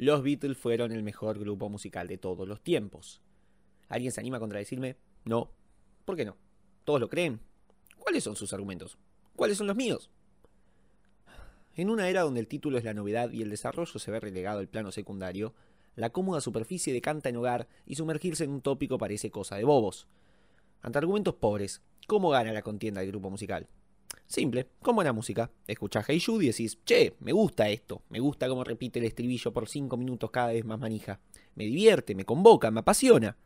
los 0.00 0.22
Beatles 0.22 0.56
fueron 0.56 0.92
el 0.92 1.02
mejor 1.02 1.38
grupo 1.38 1.68
musical 1.68 2.08
de 2.08 2.16
todos 2.16 2.48
los 2.48 2.62
tiempos. 2.62 3.20
¿Alguien 3.88 4.12
se 4.12 4.20
anima 4.20 4.38
a 4.38 4.40
contradecirme? 4.40 4.96
No. 5.26 5.50
¿Por 6.06 6.16
qué 6.16 6.24
no? 6.24 6.38
¿Todos 6.84 7.00
lo 7.00 7.10
creen? 7.10 7.40
¿Cuáles 7.98 8.24
son 8.24 8.34
sus 8.34 8.54
argumentos? 8.54 8.96
¿Cuáles 9.36 9.58
son 9.58 9.66
los 9.66 9.76
míos? 9.76 10.10
En 11.74 11.90
una 11.90 12.08
era 12.08 12.22
donde 12.22 12.40
el 12.40 12.48
título 12.48 12.78
es 12.78 12.84
la 12.84 12.94
novedad 12.94 13.30
y 13.30 13.42
el 13.42 13.50
desarrollo 13.50 13.98
se 13.98 14.10
ve 14.10 14.20
relegado 14.20 14.60
al 14.60 14.68
plano 14.68 14.90
secundario, 14.90 15.52
la 15.96 16.08
cómoda 16.08 16.40
superficie 16.40 16.94
decanta 16.94 17.28
en 17.28 17.36
hogar 17.36 17.68
y 17.84 17.96
sumergirse 17.96 18.44
en 18.44 18.52
un 18.52 18.62
tópico 18.62 18.96
parece 18.96 19.30
cosa 19.30 19.56
de 19.56 19.64
bobos. 19.64 20.06
Ante 20.80 20.96
argumentos 20.96 21.34
pobres, 21.34 21.82
¿cómo 22.06 22.30
gana 22.30 22.52
la 22.52 22.62
contienda 22.62 23.02
del 23.02 23.10
grupo 23.10 23.28
musical? 23.28 23.68
Simple, 24.30 24.68
con 24.80 24.94
buena 24.94 25.12
música. 25.12 25.50
Escuchás 25.66 26.04
Hey 26.06 26.22
Jude 26.24 26.44
y 26.44 26.48
decís, 26.50 26.78
che, 26.84 27.16
me 27.18 27.32
gusta 27.32 27.68
esto, 27.68 28.04
me 28.10 28.20
gusta 28.20 28.46
cómo 28.46 28.62
repite 28.62 29.00
el 29.00 29.06
estribillo 29.06 29.52
por 29.52 29.68
cinco 29.68 29.96
minutos 29.96 30.30
cada 30.30 30.52
vez 30.52 30.64
más 30.64 30.78
manija. 30.78 31.18
Me 31.56 31.64
divierte, 31.64 32.14
me 32.14 32.24
convoca, 32.24 32.70
me 32.70 32.78
apasiona. 32.78 33.36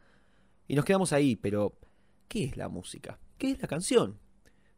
Y 0.69 0.75
nos 0.75 0.85
quedamos 0.85 1.15
ahí, 1.15 1.37
pero 1.37 1.79
¿qué 2.29 2.45
es 2.45 2.59
la 2.59 2.69
música? 2.69 3.19
¿Qué 3.39 3.53
es 3.53 3.63
la 3.63 3.67
canción? 3.67 4.19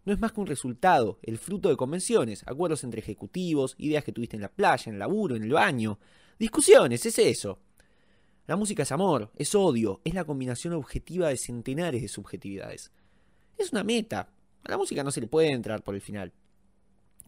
No 0.05 0.13
es 0.13 0.21
más 0.21 0.31
que 0.31 0.41
un 0.41 0.47
resultado, 0.47 1.19
el 1.23 1.39
fruto 1.39 1.71
de 1.71 1.77
convenciones, 1.77 2.45
acuerdos 2.47 2.85
entre 2.85 3.01
ejecutivos, 3.01 3.75
ideas 3.77 4.05
que 4.05 4.13
tuviste 4.13 4.37
en 4.37 4.43
la 4.43 4.53
playa, 4.53 4.85
en 4.87 4.93
el 4.93 5.01
laburo, 5.01 5.35
en 5.35 5.43
el 5.43 5.53
baño. 5.55 5.99
Discusiones, 6.39 7.05
es 7.05 7.19
eso. 7.19 7.59
La 8.47 8.55
música 8.55 8.85
es 8.85 8.93
amor, 8.93 9.33
es 9.35 9.57
odio, 9.57 10.03
es 10.05 10.15
la 10.15 10.23
combinación 10.23 10.75
objetiva 10.75 11.31
de 11.31 11.37
centenares 11.37 12.01
de 12.01 12.07
subjetividades. 12.07 12.93
Es 13.59 13.73
una 13.73 13.83
meta. 13.83 14.36
A 14.67 14.71
la 14.73 14.79
música 14.79 15.05
no 15.05 15.13
se 15.13 15.21
le 15.21 15.29
puede 15.29 15.53
entrar 15.53 15.85
por 15.85 15.95
el 15.95 16.01
final. 16.01 16.33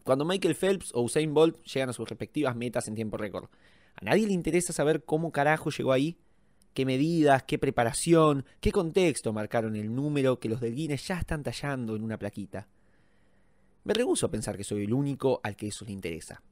Cuando 0.03 0.25
Michael 0.25 0.55
Phelps 0.55 0.91
o 0.93 1.01
Usain 1.01 1.33
Bolt 1.33 1.63
llegan 1.63 1.89
a 1.89 1.93
sus 1.93 2.09
respectivas 2.09 2.53
metas 2.53 2.89
en 2.89 2.95
tiempo 2.95 3.15
récord, 3.15 3.47
¿a 3.95 4.03
nadie 4.03 4.27
le 4.27 4.33
interesa 4.33 4.73
saber 4.73 5.05
cómo 5.05 5.31
carajo 5.31 5.69
llegó 5.69 5.93
ahí? 5.93 6.17
¿Qué 6.73 6.85
medidas, 6.85 7.43
qué 7.43 7.57
preparación, 7.57 8.45
qué 8.59 8.73
contexto 8.73 9.31
marcaron 9.31 9.77
el 9.77 9.95
número 9.95 10.37
que 10.41 10.49
los 10.49 10.59
del 10.59 10.75
Guinness 10.75 11.07
ya 11.07 11.19
están 11.19 11.41
tallando 11.41 11.95
en 11.95 12.03
una 12.03 12.19
plaquita? 12.19 12.67
Me 13.85 13.93
rehuso 13.93 14.25
a 14.25 14.31
pensar 14.31 14.57
que 14.57 14.65
soy 14.65 14.83
el 14.83 14.93
único 14.93 15.39
al 15.41 15.55
que 15.55 15.67
eso 15.67 15.85
le 15.85 15.93
interesa. 15.93 16.43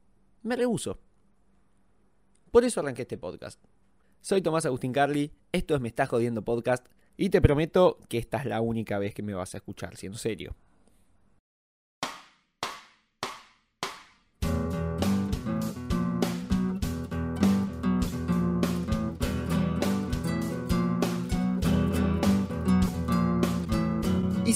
Me 0.42 0.56
rehuso. 0.56 0.98
Por 2.50 2.64
eso 2.64 2.80
arranqué 2.80 3.02
este 3.02 3.18
podcast. 3.18 3.62
Soy 4.22 4.40
Tomás 4.40 4.64
Agustín 4.64 4.94
Carly, 4.94 5.32
esto 5.52 5.74
es 5.74 5.82
Me 5.82 5.88
Estás 5.88 6.08
Jodiendo 6.08 6.42
Podcast 6.42 6.86
y 7.18 7.28
te 7.28 7.42
prometo 7.42 7.98
que 8.08 8.16
esta 8.16 8.38
es 8.38 8.46
la 8.46 8.62
única 8.62 8.98
vez 8.98 9.12
que 9.12 9.22
me 9.22 9.34
vas 9.34 9.54
a 9.54 9.58
escuchar, 9.58 9.94
siendo 9.94 10.16
serio. 10.16 10.56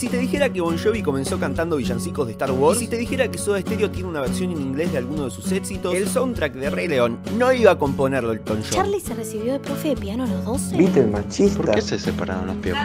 Si 0.02 0.08
te 0.08 0.18
dijera 0.18 0.52
que 0.52 0.60
Bon 0.60 0.76
Jovi 0.76 1.00
comenzó 1.00 1.38
cantando 1.38 1.76
villancicos 1.76 2.26
de 2.26 2.32
Star 2.32 2.50
Wars? 2.50 2.78
¿Y 2.78 2.86
si 2.86 2.90
te 2.90 2.96
dijera 2.96 3.30
que 3.30 3.38
Soda 3.38 3.60
Stereo 3.60 3.88
tiene 3.88 4.08
una 4.08 4.20
versión 4.20 4.50
en 4.50 4.60
inglés 4.60 4.90
de 4.90 4.98
alguno 4.98 5.26
de 5.26 5.30
sus 5.30 5.52
éxitos? 5.52 5.94
El 5.94 6.08
soundtrack 6.08 6.54
de 6.54 6.70
Rey 6.70 6.88
León 6.88 7.20
no 7.38 7.52
iba 7.52 7.70
a 7.70 7.78
componerlo 7.78 8.32
Elton 8.32 8.64
John. 8.64 8.72
Charlie 8.72 8.98
se 8.98 9.14
recibió 9.14 9.52
de 9.52 9.60
profe 9.60 9.90
de 9.90 9.96
piano 9.96 10.24
a 10.24 10.26
los 10.26 10.44
12. 10.44 10.76
Beatle 10.76 11.06
machista. 11.06 11.56
¿Por 11.62 11.70
qué 11.70 11.80
se 11.80 12.00
separaron 12.00 12.48
los 12.48 12.56
piojos? 12.56 12.82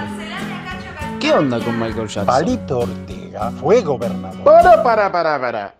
¿Qué 1.20 1.32
onda 1.32 1.60
con 1.60 1.80
Michael 1.80 2.08
Jackson? 2.08 2.26
Palito 2.28 2.80
Ortega 2.82 3.50
fue 3.50 3.82
gobernador. 3.82 4.44
Para, 4.44 4.84
para, 4.84 5.12
para, 5.12 5.42
para. 5.42 5.76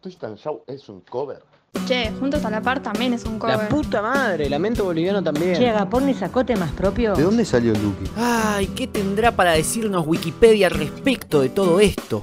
Twisted 0.00 0.34
Show 0.34 0.64
es 0.66 0.88
un 0.88 1.02
cover. 1.02 1.44
Che, 1.86 2.12
Juntos 2.20 2.44
a 2.44 2.50
la 2.50 2.60
Par 2.60 2.82
también 2.82 3.14
es 3.14 3.24
un 3.24 3.38
cover. 3.38 3.56
La 3.56 3.68
puta 3.68 4.02
madre, 4.02 4.48
Lamento 4.48 4.84
Boliviano 4.84 5.22
también. 5.22 5.56
Che, 5.56 5.68
Agapón 5.68 6.08
y 6.08 6.14
sacó 6.14 6.44
temas 6.44 6.70
propios. 6.72 7.16
¿De 7.16 7.24
dónde 7.24 7.44
salió 7.44 7.72
Lucky? 7.72 8.10
Ay, 8.14 8.68
¿qué 8.68 8.86
tendrá 8.86 9.32
para 9.32 9.52
decirnos 9.52 10.06
Wikipedia 10.06 10.68
al 10.68 10.74
respecto 10.74 11.40
de 11.40 11.48
todo 11.48 11.80
esto? 11.80 12.22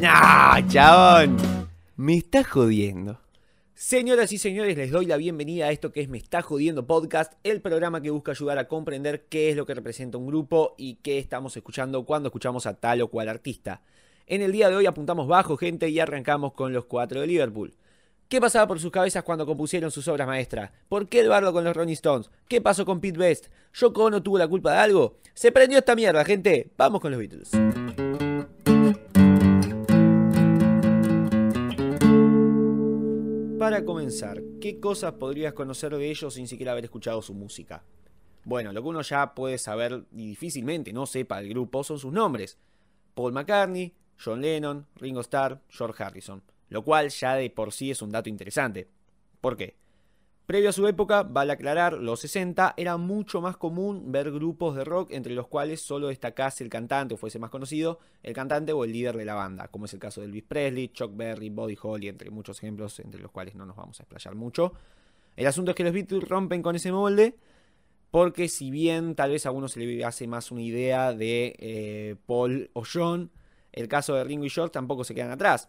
Nah, 0.00 0.66
chabón. 0.68 1.36
Me 1.96 2.16
está 2.16 2.42
jodiendo. 2.42 3.20
Señoras 3.74 4.32
y 4.32 4.38
señores, 4.38 4.76
les 4.76 4.90
doy 4.90 5.06
la 5.06 5.16
bienvenida 5.16 5.66
a 5.66 5.70
esto 5.70 5.92
que 5.92 6.00
es 6.00 6.08
Me 6.08 6.18
está 6.18 6.42
jodiendo 6.42 6.86
podcast, 6.86 7.34
el 7.42 7.60
programa 7.60 8.00
que 8.00 8.10
busca 8.10 8.32
ayudar 8.32 8.58
a 8.58 8.66
comprender 8.66 9.26
qué 9.28 9.50
es 9.50 9.56
lo 9.56 9.66
que 9.66 9.74
representa 9.74 10.16
un 10.16 10.26
grupo 10.26 10.74
y 10.78 10.96
qué 10.96 11.18
estamos 11.18 11.56
escuchando 11.56 12.04
cuando 12.06 12.28
escuchamos 12.28 12.66
a 12.66 12.74
tal 12.74 13.02
o 13.02 13.08
cual 13.08 13.28
artista. 13.28 13.82
En 14.30 14.42
el 14.42 14.52
día 14.52 14.68
de 14.68 14.76
hoy 14.76 14.84
apuntamos 14.84 15.26
bajo, 15.26 15.56
gente, 15.56 15.88
y 15.88 15.98
arrancamos 16.00 16.52
con 16.52 16.74
los 16.74 16.84
cuatro 16.84 17.22
de 17.22 17.26
Liverpool. 17.26 17.72
¿Qué 18.28 18.42
pasaba 18.42 18.68
por 18.68 18.78
sus 18.78 18.90
cabezas 18.90 19.22
cuando 19.24 19.46
compusieron 19.46 19.90
sus 19.90 20.06
obras 20.06 20.28
maestras? 20.28 20.70
¿Por 20.90 21.08
qué 21.08 21.20
el 21.20 21.30
con 21.50 21.64
los 21.64 21.74
Rolling 21.74 21.94
Stones? 21.94 22.30
¿Qué 22.46 22.60
pasó 22.60 22.84
con 22.84 23.00
Pete 23.00 23.18
Best? 23.18 23.46
¿Yoko 23.72 24.04
Ono 24.04 24.22
tuvo 24.22 24.36
la 24.36 24.46
culpa 24.46 24.72
de 24.72 24.78
algo? 24.80 25.16
Se 25.32 25.50
prendió 25.50 25.78
esta 25.78 25.96
mierda, 25.96 26.26
gente. 26.26 26.70
Vamos 26.76 27.00
con 27.00 27.10
los 27.10 27.18
Beatles. 27.18 27.52
Para 33.58 33.86
comenzar, 33.86 34.42
¿qué 34.60 34.78
cosas 34.78 35.14
podrías 35.14 35.54
conocer 35.54 35.96
de 35.96 36.10
ellos 36.10 36.34
sin 36.34 36.46
siquiera 36.46 36.72
haber 36.72 36.84
escuchado 36.84 37.22
su 37.22 37.32
música? 37.32 37.82
Bueno, 38.44 38.74
lo 38.74 38.82
que 38.82 38.88
uno 38.88 39.00
ya 39.00 39.34
puede 39.34 39.56
saber 39.56 40.04
y 40.12 40.26
difícilmente 40.26 40.92
no 40.92 41.06
sepa 41.06 41.40
del 41.40 41.48
grupo 41.48 41.82
son 41.82 41.98
sus 41.98 42.12
nombres. 42.12 42.58
Paul 43.14 43.32
McCartney, 43.32 43.94
John 44.22 44.40
Lennon, 44.40 44.86
Ringo 44.96 45.20
Starr, 45.20 45.60
George 45.68 46.02
Harrison, 46.02 46.42
lo 46.68 46.82
cual 46.82 47.10
ya 47.10 47.34
de 47.34 47.50
por 47.50 47.72
sí 47.72 47.90
es 47.90 48.02
un 48.02 48.10
dato 48.10 48.28
interesante. 48.28 48.88
¿Por 49.40 49.56
qué? 49.56 49.76
Previo 50.48 50.70
a 50.70 50.72
su 50.72 50.86
época, 50.86 51.24
vale 51.24 51.52
aclarar, 51.52 51.92
los 51.92 52.20
60 52.20 52.72
era 52.78 52.96
mucho 52.96 53.42
más 53.42 53.58
común 53.58 54.10
ver 54.10 54.32
grupos 54.32 54.76
de 54.76 54.82
rock 54.82 55.10
entre 55.10 55.34
los 55.34 55.46
cuales 55.46 55.82
solo 55.82 56.08
destacase 56.08 56.64
el 56.64 56.70
cantante 56.70 57.12
o 57.12 57.16
fuese 57.18 57.38
más 57.38 57.50
conocido, 57.50 57.98
el 58.22 58.32
cantante 58.32 58.72
o 58.72 58.82
el 58.82 58.92
líder 58.92 59.18
de 59.18 59.26
la 59.26 59.34
banda, 59.34 59.68
como 59.68 59.84
es 59.84 59.92
el 59.92 60.00
caso 60.00 60.22
de 60.22 60.26
Elvis 60.28 60.44
Presley, 60.44 60.88
Chuck 60.88 61.14
Berry, 61.14 61.50
Buddy 61.50 61.76
Holly, 61.82 62.08
entre 62.08 62.30
muchos 62.30 62.56
ejemplos 62.56 62.98
entre 63.00 63.20
los 63.20 63.30
cuales 63.30 63.56
no 63.56 63.66
nos 63.66 63.76
vamos 63.76 64.00
a 64.00 64.04
explayar 64.04 64.34
mucho. 64.36 64.72
El 65.36 65.46
asunto 65.46 65.72
es 65.72 65.76
que 65.76 65.84
los 65.84 65.92
Beatles 65.92 66.26
rompen 66.26 66.62
con 66.62 66.74
ese 66.74 66.92
molde, 66.92 67.36
porque 68.10 68.48
si 68.48 68.70
bien 68.70 69.14
tal 69.14 69.32
vez 69.32 69.44
a 69.44 69.50
uno 69.50 69.68
se 69.68 69.80
le 69.80 70.02
hace 70.02 70.26
más 70.26 70.50
una 70.50 70.62
idea 70.62 71.12
de 71.12 71.56
eh, 71.58 72.16
Paul 72.24 72.70
o 72.72 72.84
John, 72.90 73.30
el 73.78 73.88
caso 73.88 74.14
de 74.14 74.24
Ringo 74.24 74.44
y 74.44 74.50
George 74.50 74.72
tampoco 74.72 75.04
se 75.04 75.14
quedan 75.14 75.30
atrás. 75.30 75.68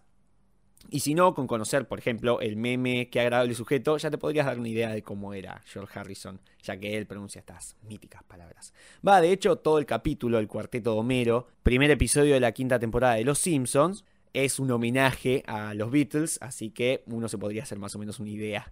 Y 0.89 1.01
si 1.01 1.13
no, 1.13 1.33
con 1.35 1.45
conocer, 1.45 1.87
por 1.87 1.99
ejemplo, 1.99 2.39
el 2.39 2.55
meme 2.55 3.09
que 3.09 3.19
agradable 3.19 3.53
sujeto, 3.53 3.97
ya 3.97 4.09
te 4.09 4.17
podrías 4.17 4.45
dar 4.45 4.57
una 4.57 4.69
idea 4.69 4.89
de 4.89 5.03
cómo 5.03 5.33
era 5.33 5.61
George 5.65 5.99
Harrison, 5.99 6.39
ya 6.63 6.77
que 6.77 6.97
él 6.97 7.05
pronuncia 7.05 7.39
estas 7.39 7.75
míticas 7.83 8.23
palabras. 8.23 8.73
Va, 9.05 9.21
de 9.21 9.31
hecho, 9.31 9.57
todo 9.57 9.77
el 9.77 9.85
capítulo 9.85 10.39
El 10.39 10.47
Cuarteto 10.47 10.93
de 10.93 10.99
Homero, 10.99 11.47
primer 11.63 11.91
episodio 11.91 12.33
de 12.33 12.39
la 12.39 12.53
quinta 12.53 12.79
temporada 12.79 13.15
de 13.15 13.25
Los 13.25 13.39
Simpsons, 13.39 14.05
es 14.33 14.59
un 14.59 14.71
homenaje 14.71 15.43
a 15.47 15.73
los 15.73 15.91
Beatles, 15.91 16.37
así 16.41 16.69
que 16.69 17.03
uno 17.07 17.27
se 17.27 17.37
podría 17.37 17.63
hacer 17.63 17.79
más 17.79 17.95
o 17.95 17.99
menos 17.99 18.19
una 18.19 18.29
idea 18.29 18.71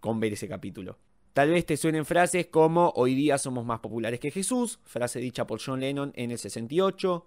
con 0.00 0.20
ver 0.20 0.32
ese 0.32 0.48
capítulo. 0.48 0.98
Tal 1.32 1.50
vez 1.50 1.66
te 1.66 1.76
suenen 1.76 2.04
frases 2.04 2.46
como 2.46 2.92
hoy 2.96 3.14
día 3.14 3.38
somos 3.38 3.64
más 3.64 3.80
populares 3.80 4.18
que 4.18 4.30
Jesús, 4.30 4.80
frase 4.84 5.20
dicha 5.20 5.46
por 5.46 5.60
John 5.64 5.80
Lennon 5.80 6.12
en 6.16 6.32
el 6.32 6.38
68, 6.38 7.24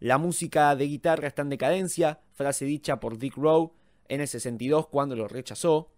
la 0.00 0.16
música 0.16 0.74
de 0.76 0.86
guitarra 0.86 1.28
está 1.28 1.42
en 1.42 1.50
decadencia, 1.50 2.20
frase 2.32 2.64
dicha 2.64 2.98
por 2.98 3.18
Dick 3.18 3.36
Rowe 3.36 3.72
en 4.08 4.22
el 4.22 4.28
62 4.28 4.88
cuando 4.88 5.14
lo 5.14 5.28
rechazó. 5.28 5.92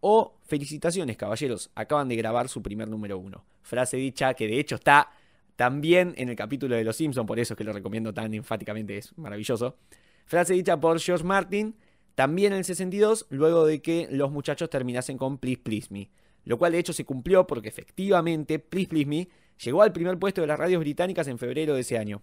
O 0.00 0.38
felicitaciones 0.44 1.16
caballeros, 1.16 1.70
acaban 1.74 2.08
de 2.08 2.16
grabar 2.16 2.48
su 2.48 2.62
primer 2.62 2.88
número 2.88 3.18
uno. 3.18 3.44
Frase 3.62 3.98
dicha 3.98 4.34
que 4.34 4.46
de 4.46 4.58
hecho 4.58 4.74
está 4.74 5.10
también 5.56 6.14
en 6.16 6.30
el 6.30 6.36
capítulo 6.36 6.74
de 6.74 6.84
Los 6.84 6.96
Simpsons, 6.96 7.26
por 7.26 7.38
eso 7.38 7.54
es 7.54 7.58
que 7.58 7.64
lo 7.64 7.72
recomiendo 7.72 8.12
tan 8.12 8.32
enfáticamente, 8.34 8.98
es 8.98 9.16
maravilloso. 9.16 9.76
Frase 10.24 10.54
dicha 10.54 10.80
por 10.80 10.98
George 10.98 11.24
Martin, 11.24 11.76
también 12.14 12.52
en 12.52 12.58
el 12.58 12.64
62, 12.64 13.26
luego 13.28 13.66
de 13.66 13.82
que 13.82 14.08
los 14.10 14.30
muchachos 14.30 14.70
terminasen 14.70 15.18
con 15.18 15.38
Please 15.38 15.60
Please 15.62 15.88
Me. 15.90 16.10
Lo 16.44 16.58
cual 16.58 16.72
de 16.72 16.78
hecho 16.78 16.92
se 16.92 17.04
cumplió 17.04 17.46
porque 17.46 17.68
efectivamente 17.68 18.58
Please 18.58 18.88
Please 18.88 19.06
Me 19.06 19.28
llegó 19.62 19.82
al 19.82 19.92
primer 19.92 20.18
puesto 20.18 20.40
de 20.40 20.46
las 20.46 20.58
radios 20.58 20.80
británicas 20.80 21.28
en 21.28 21.38
febrero 21.38 21.74
de 21.74 21.80
ese 21.80 21.98
año. 21.98 22.22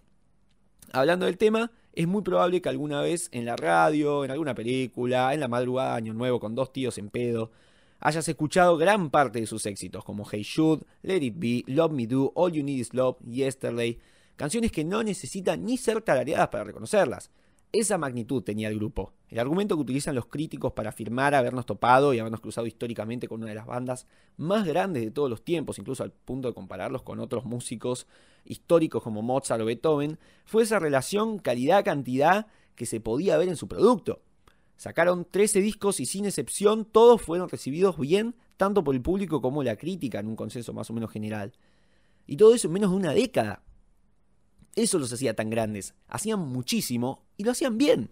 Hablando 0.92 1.24
del 1.24 1.38
tema, 1.38 1.72
es 1.94 2.06
muy 2.06 2.20
probable 2.20 2.60
que 2.60 2.68
alguna 2.68 3.00
vez 3.00 3.30
en 3.32 3.46
la 3.46 3.56
radio, 3.56 4.26
en 4.26 4.30
alguna 4.30 4.54
película, 4.54 5.32
en 5.32 5.40
la 5.40 5.48
madrugada 5.48 5.94
Año 5.94 6.12
Nuevo 6.12 6.38
con 6.38 6.54
dos 6.54 6.70
tíos 6.70 6.98
en 6.98 7.08
pedo, 7.08 7.50
hayas 7.98 8.28
escuchado 8.28 8.76
gran 8.76 9.08
parte 9.08 9.40
de 9.40 9.46
sus 9.46 9.64
éxitos, 9.64 10.04
como 10.04 10.26
Hey 10.30 10.42
Shoot, 10.42 10.82
Let 11.00 11.22
It 11.22 11.34
Be, 11.38 11.64
Love 11.66 11.92
Me 11.92 12.06
Do, 12.06 12.30
All 12.34 12.52
You 12.52 12.62
Need 12.62 12.78
Is 12.78 12.92
Love, 12.92 13.16
Yesterday, 13.24 13.98
canciones 14.36 14.70
que 14.70 14.84
no 14.84 15.02
necesitan 15.02 15.64
ni 15.64 15.78
ser 15.78 16.02
tarareadas 16.02 16.48
para 16.48 16.64
reconocerlas. 16.64 17.30
Esa 17.72 17.96
magnitud 17.96 18.42
tenía 18.42 18.68
el 18.68 18.76
grupo. 18.76 19.14
El 19.28 19.38
argumento 19.38 19.76
que 19.76 19.80
utilizan 19.80 20.14
los 20.14 20.26
críticos 20.26 20.72
para 20.74 20.90
afirmar 20.90 21.34
habernos 21.34 21.64
topado 21.64 22.12
y 22.12 22.18
habernos 22.18 22.42
cruzado 22.42 22.66
históricamente 22.66 23.28
con 23.28 23.40
una 23.40 23.48
de 23.48 23.54
las 23.54 23.66
bandas 23.66 24.06
más 24.36 24.66
grandes 24.66 25.02
de 25.02 25.10
todos 25.10 25.30
los 25.30 25.42
tiempos, 25.42 25.78
incluso 25.78 26.02
al 26.02 26.12
punto 26.12 26.48
de 26.48 26.54
compararlos 26.54 27.00
con 27.00 27.18
otros 27.18 27.46
músicos 27.46 28.06
históricos 28.44 29.02
como 29.02 29.22
Mozart 29.22 29.62
o 29.62 29.64
Beethoven, 29.64 30.18
fue 30.44 30.64
esa 30.64 30.78
relación 30.78 31.38
calidad-cantidad 31.38 32.46
que 32.74 32.84
se 32.84 33.00
podía 33.00 33.38
ver 33.38 33.48
en 33.48 33.56
su 33.56 33.68
producto. 33.68 34.20
Sacaron 34.76 35.24
13 35.24 35.62
discos 35.62 35.98
y 36.00 36.04
sin 36.04 36.26
excepción 36.26 36.84
todos 36.84 37.22
fueron 37.22 37.48
recibidos 37.48 37.98
bien, 37.98 38.34
tanto 38.58 38.84
por 38.84 38.94
el 38.94 39.00
público 39.00 39.40
como 39.40 39.62
la 39.62 39.76
crítica, 39.76 40.18
en 40.18 40.26
un 40.26 40.36
consenso 40.36 40.74
más 40.74 40.90
o 40.90 40.92
menos 40.92 41.10
general. 41.10 41.52
Y 42.26 42.36
todo 42.36 42.54
eso 42.54 42.66
en 42.66 42.74
menos 42.74 42.90
de 42.90 42.96
una 42.96 43.14
década. 43.14 43.62
Eso 44.74 44.98
los 44.98 45.12
hacía 45.12 45.34
tan 45.34 45.50
grandes. 45.50 45.94
Hacían 46.08 46.40
muchísimo 46.40 47.24
y 47.36 47.44
lo 47.44 47.52
hacían 47.52 47.78
bien. 47.78 48.10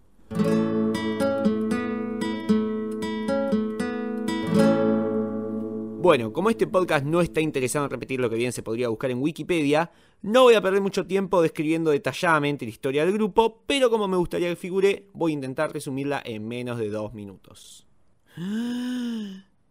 Bueno, 6.02 6.32
como 6.32 6.48
este 6.48 6.66
podcast 6.66 7.04
no 7.04 7.20
está 7.20 7.42
interesado 7.42 7.84
en 7.84 7.90
repetir 7.90 8.20
lo 8.20 8.30
que 8.30 8.36
bien 8.36 8.52
se 8.52 8.62
podría 8.62 8.88
buscar 8.88 9.10
en 9.10 9.20
Wikipedia, 9.20 9.90
no 10.22 10.44
voy 10.44 10.54
a 10.54 10.62
perder 10.62 10.80
mucho 10.80 11.06
tiempo 11.06 11.42
describiendo 11.42 11.90
detalladamente 11.90 12.64
la 12.64 12.70
historia 12.70 13.04
del 13.04 13.12
grupo, 13.12 13.62
pero 13.66 13.90
como 13.90 14.08
me 14.08 14.16
gustaría 14.16 14.48
que 14.48 14.56
figure, 14.56 15.10
voy 15.12 15.32
a 15.32 15.34
intentar 15.34 15.74
resumirla 15.74 16.22
en 16.24 16.48
menos 16.48 16.78
de 16.78 16.88
dos 16.88 17.12
minutos. 17.12 17.86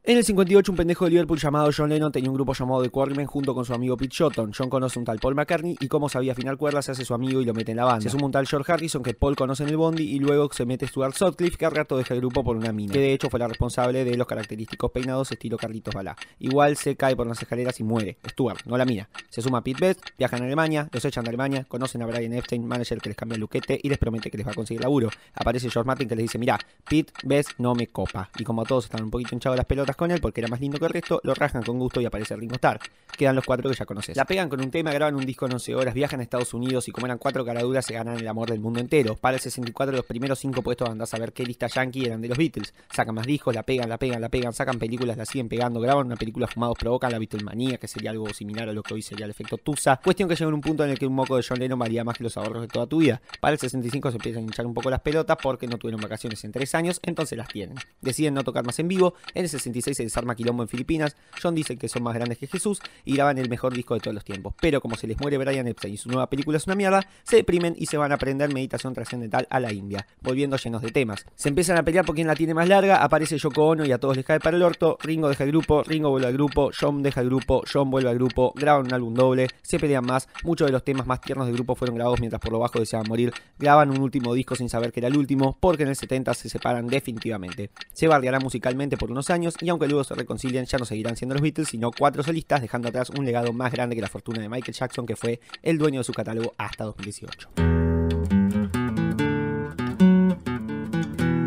En 0.01 0.17
el 0.17 0.23
58, 0.23 0.71
un 0.71 0.77
pendejo 0.77 1.03
de 1.03 1.11
Liverpool 1.11 1.37
llamado 1.37 1.69
John 1.75 1.89
Lennon 1.89 2.09
tenía 2.09 2.29
un 2.29 2.35
grupo 2.35 2.53
llamado 2.53 2.81
The 2.81 2.89
Quarrymen 2.89 3.25
junto 3.27 3.53
con 3.53 3.65
su 3.65 3.73
amigo 3.73 3.97
Pete 3.97 4.15
Shotton. 4.15 4.53
John 4.57 4.69
conoce 4.69 4.97
a 4.97 5.01
un 5.01 5.05
tal 5.05 5.19
Paul 5.19 5.35
McCartney 5.35 5.75
y 5.77 5.89
como 5.89 6.07
sabía 6.07 6.31
afinar 6.31 6.55
cuerdas, 6.55 6.85
se 6.85 6.93
hace 6.93 7.03
su 7.03 7.13
amigo 7.13 7.41
y 7.41 7.45
lo 7.45 7.53
mete 7.53 7.71
en 7.71 7.77
la 7.77 7.83
banda. 7.83 8.01
Se 8.03 8.09
suma 8.09 8.25
un 8.25 8.31
tal 8.31 8.47
George 8.47 8.71
Harrison 8.71 9.03
que 9.03 9.13
Paul 9.13 9.35
conoce 9.35 9.63
en 9.63 9.69
el 9.69 9.75
Bondi 9.75 10.03
y 10.03 10.19
luego 10.19 10.49
se 10.53 10.65
mete 10.65 10.87
Stuart 10.87 11.15
Sutcliffe 11.15 11.57
que 11.57 11.65
al 11.65 11.73
rato 11.73 11.97
deja 11.97 12.13
el 12.13 12.21
grupo 12.21 12.45
por 12.45 12.55
una 12.55 12.71
mina, 12.71 12.93
que 12.93 12.99
de 12.99 13.11
hecho 13.11 13.29
fue 13.29 13.39
la 13.39 13.49
responsable 13.49 14.05
de 14.05 14.15
los 14.15 14.25
característicos 14.25 14.89
peinados 14.89 15.33
estilo 15.33 15.57
Carlitos 15.57 15.93
Balá. 15.93 16.15
Igual 16.39 16.77
se 16.77 16.95
cae 16.95 17.17
por 17.17 17.27
las 17.27 17.41
escaleras 17.41 17.77
y 17.81 17.83
muere. 17.83 18.17
Stuart, 18.25 18.61
no 18.65 18.77
la 18.77 18.85
mina. 18.85 19.09
Se 19.29 19.41
suma 19.41 19.57
a 19.57 19.63
Pete 19.63 19.85
Best, 19.85 19.99
viajan 20.17 20.41
a 20.41 20.45
Alemania, 20.45 20.87
los 20.93 21.03
echan 21.03 21.25
de 21.25 21.29
Alemania, 21.29 21.65
conocen 21.67 22.01
a 22.03 22.05
Brian 22.05 22.31
Epstein, 22.31 22.65
manager 22.65 23.01
que 23.01 23.09
les 23.09 23.17
cambia 23.17 23.35
el 23.35 23.41
luquete 23.41 23.77
y 23.83 23.89
les 23.89 23.97
promete 23.97 24.31
que 24.31 24.37
les 24.37 24.47
va 24.47 24.51
a 24.51 24.55
conseguir 24.55 24.81
laburo. 24.81 25.09
Aparece 25.33 25.69
George 25.69 25.85
Martin 25.85 26.07
que 26.07 26.15
les 26.15 26.23
dice, 26.23 26.37
mira, 26.39 26.57
Pete 26.89 27.11
Best 27.23 27.51
no 27.57 27.75
me 27.75 27.87
copa. 27.87 28.29
Y 28.39 28.45
como 28.45 28.63
todos 28.63 28.85
están 28.85 29.03
un 29.03 29.11
poquito 29.11 29.35
hinchados 29.35 29.57
las 29.57 29.65
pelotas 29.65 29.88
con 29.95 30.11
él 30.11 30.21
porque 30.21 30.41
era 30.41 30.47
más 30.47 30.59
lindo 30.59 30.79
que 30.79 30.85
el 30.85 30.91
resto, 30.91 31.19
lo 31.23 31.33
rajan 31.33 31.63
con 31.63 31.79
gusto 31.79 32.01
y 32.01 32.05
aparece 32.05 32.35
Ringo 32.35 32.55
Starr. 32.55 32.79
Quedan 33.17 33.35
los 33.35 33.45
cuatro 33.45 33.69
que 33.69 33.75
ya 33.75 33.85
conoces. 33.85 34.15
La 34.15 34.25
pegan 34.25 34.49
con 34.49 34.61
un 34.61 34.71
tema, 34.71 34.91
graban 34.91 35.15
un 35.15 35.25
disco 35.25 35.45
en 35.45 35.53
11 35.53 35.75
horas, 35.75 35.93
viajan 35.93 36.19
a 36.19 36.23
Estados 36.23 36.53
Unidos 36.53 36.87
y 36.87 36.91
como 36.91 37.05
eran 37.05 37.17
cuatro 37.17 37.43
caraduras 37.45 37.85
se 37.85 37.93
ganan 37.93 38.17
el 38.17 38.27
amor 38.27 38.49
del 38.49 38.59
mundo 38.59 38.79
entero. 38.79 39.15
Para 39.15 39.35
el 39.35 39.41
64 39.41 39.95
los 39.95 40.05
primeros 40.05 40.39
cinco 40.39 40.61
puestos 40.61 40.89
andás 40.89 41.13
a 41.13 41.17
ver 41.17 41.33
qué 41.33 41.43
lista 41.43 41.67
yankee 41.67 42.05
eran 42.05 42.21
de 42.21 42.29
los 42.29 42.37
Beatles. 42.37 42.73
Sacan 42.93 43.15
más 43.15 43.25
discos, 43.25 43.53
la 43.53 43.63
pegan, 43.63 43.89
la 43.89 43.97
pegan, 43.97 44.21
la 44.21 44.29
pegan, 44.29 44.53
sacan 44.53 44.79
películas, 44.79 45.17
la 45.17 45.25
siguen 45.25 45.49
pegando, 45.49 45.79
graban 45.79 46.05
una 46.05 46.15
película 46.15 46.47
fumados, 46.47 46.77
provocan 46.77 47.11
la 47.11 47.19
Beatlemanía, 47.19 47.77
que 47.77 47.87
sería 47.87 48.11
algo 48.11 48.29
similar 48.33 48.69
a 48.69 48.73
lo 48.73 48.83
que 48.83 48.93
hoy 48.93 49.01
sería 49.01 49.25
el 49.25 49.31
efecto 49.31 49.57
Tusa. 49.57 49.99
Cuestión 50.03 50.29
que 50.29 50.35
llega 50.35 50.49
un 50.49 50.61
punto 50.61 50.83
en 50.83 50.91
el 50.91 50.99
que 50.99 51.05
un 51.05 51.13
moco 51.13 51.35
de 51.35 51.43
John 51.47 51.59
Lennon 51.59 51.79
valía 51.79 52.03
más 52.03 52.17
que 52.17 52.23
los 52.23 52.37
ahorros 52.37 52.61
de 52.61 52.67
toda 52.67 52.87
tu 52.87 52.97
vida. 52.97 53.21
Para 53.39 53.53
el 53.53 53.59
65 53.59 54.11
se 54.11 54.17
empiezan 54.17 54.43
a 54.43 54.45
hinchar 54.45 54.65
un 54.65 54.73
poco 54.73 54.89
las 54.89 55.01
pelotas 55.01 55.37
porque 55.41 55.67
no 55.67 55.77
tuvieron 55.77 56.01
vacaciones 56.01 56.43
en 56.43 56.51
tres 56.51 56.73
años, 56.75 56.99
entonces 57.03 57.37
las 57.37 57.47
tienen. 57.47 57.77
Deciden 58.01 58.33
no 58.33 58.43
tocar 58.43 58.65
más 58.65 58.79
en 58.79 58.87
vivo. 58.87 59.13
En 59.33 59.43
el 59.43 59.49
66 59.81 59.97
se 59.97 60.03
desarma 60.03 60.35
Quilombo 60.35 60.63
en 60.63 60.69
Filipinas. 60.69 61.15
John 61.41 61.55
dice 61.55 61.77
que 61.77 61.87
son 61.87 62.03
más 62.03 62.13
grandes 62.13 62.37
que 62.37 62.47
Jesús 62.47 62.81
y 63.05 63.15
graban 63.15 63.37
el 63.37 63.49
mejor 63.49 63.73
disco 63.73 63.93
de 63.93 63.99
todos 63.99 64.13
los 64.13 64.23
tiempos. 64.23 64.53
Pero 64.61 64.81
como 64.81 64.95
se 64.95 65.07
les 65.07 65.19
muere 65.19 65.37
Brian 65.37 65.67
Epstein 65.67 65.93
y 65.93 65.97
su 65.97 66.09
nueva 66.09 66.29
película 66.29 66.57
es 66.57 66.67
una 66.67 66.75
mierda, 66.75 67.05
se 67.23 67.37
deprimen 67.37 67.75
y 67.77 67.85
se 67.85 67.97
van 67.97 68.11
a 68.11 68.15
aprender 68.15 68.53
meditación 68.53 68.93
trascendental 68.93 69.47
a 69.49 69.59
la 69.59 69.71
India, 69.73 70.05
volviendo 70.21 70.57
llenos 70.57 70.81
de 70.81 70.91
temas. 70.91 71.25
Se 71.35 71.49
empiezan 71.49 71.77
a 71.77 71.83
pelear 71.83 72.05
por 72.05 72.15
quién 72.15 72.27
la 72.27 72.35
tiene 72.35 72.53
más 72.53 72.67
larga, 72.67 73.03
aparece 73.03 73.37
Yoko 73.37 73.67
Ono 73.67 73.85
y 73.85 73.91
a 73.91 73.97
todos 73.97 74.15
les 74.15 74.25
cae 74.25 74.39
para 74.39 74.57
el 74.57 74.63
orto, 74.63 74.97
Ringo 75.01 75.29
deja 75.29 75.43
el 75.43 75.51
grupo, 75.51 75.83
Ringo 75.83 76.09
vuelve 76.09 76.27
al 76.27 76.33
grupo, 76.33 76.71
John 76.77 77.01
deja 77.03 77.21
el 77.21 77.27
grupo, 77.27 77.63
John 77.71 77.89
vuelve 77.89 78.09
al 78.09 78.15
grupo, 78.15 78.53
graban 78.55 78.85
un 78.85 78.93
álbum 78.93 79.13
doble, 79.13 79.47
se 79.61 79.79
pelean 79.79 80.05
más, 80.05 80.27
muchos 80.43 80.67
de 80.67 80.71
los 80.71 80.83
temas 80.83 81.07
más 81.07 81.21
tiernos 81.21 81.47
del 81.47 81.55
grupo 81.55 81.75
fueron 81.75 81.95
grabados 81.95 82.19
mientras 82.19 82.41
por 82.41 82.51
lo 82.51 82.59
bajo 82.59 82.79
deseaban 82.79 83.07
morir, 83.07 83.33
graban 83.57 83.89
un 83.89 84.01
último 84.01 84.33
disco 84.33 84.55
sin 84.55 84.69
saber 84.69 84.91
que 84.91 84.99
era 84.99 85.07
el 85.07 85.17
último, 85.17 85.57
porque 85.59 85.83
en 85.83 85.89
el 85.89 85.95
70 85.95 86.33
se 86.33 86.49
separan 86.49 86.87
definitivamente. 86.87 87.71
Se 87.93 88.07
bardeará 88.07 88.39
musicalmente 88.39 88.97
por 88.97 89.11
unos 89.11 89.29
años 89.29 89.55
y 89.61 89.68
aunque 89.69 89.87
luego 89.87 90.03
se 90.03 90.15
reconcilian 90.15 90.65
ya 90.65 90.77
no 90.77 90.85
seguirán 90.85 91.15
siendo 91.15 91.35
los 91.35 91.41
Beatles, 91.41 91.69
sino 91.69 91.91
cuatro 91.91 92.23
solistas, 92.23 92.61
dejando 92.61 92.89
atrás 92.89 93.09
un 93.09 93.25
legado 93.25 93.53
más 93.53 93.71
grande 93.71 93.95
que 93.95 94.01
la 94.01 94.07
fortuna 94.07 94.41
de 94.41 94.49
Michael 94.49 94.75
Jackson, 94.75 95.05
que 95.05 95.15
fue 95.15 95.39
el 95.63 95.77
dueño 95.77 95.99
de 95.99 96.03
su 96.03 96.13
catálogo 96.13 96.53
hasta 96.57 96.83
2018. 96.85 97.49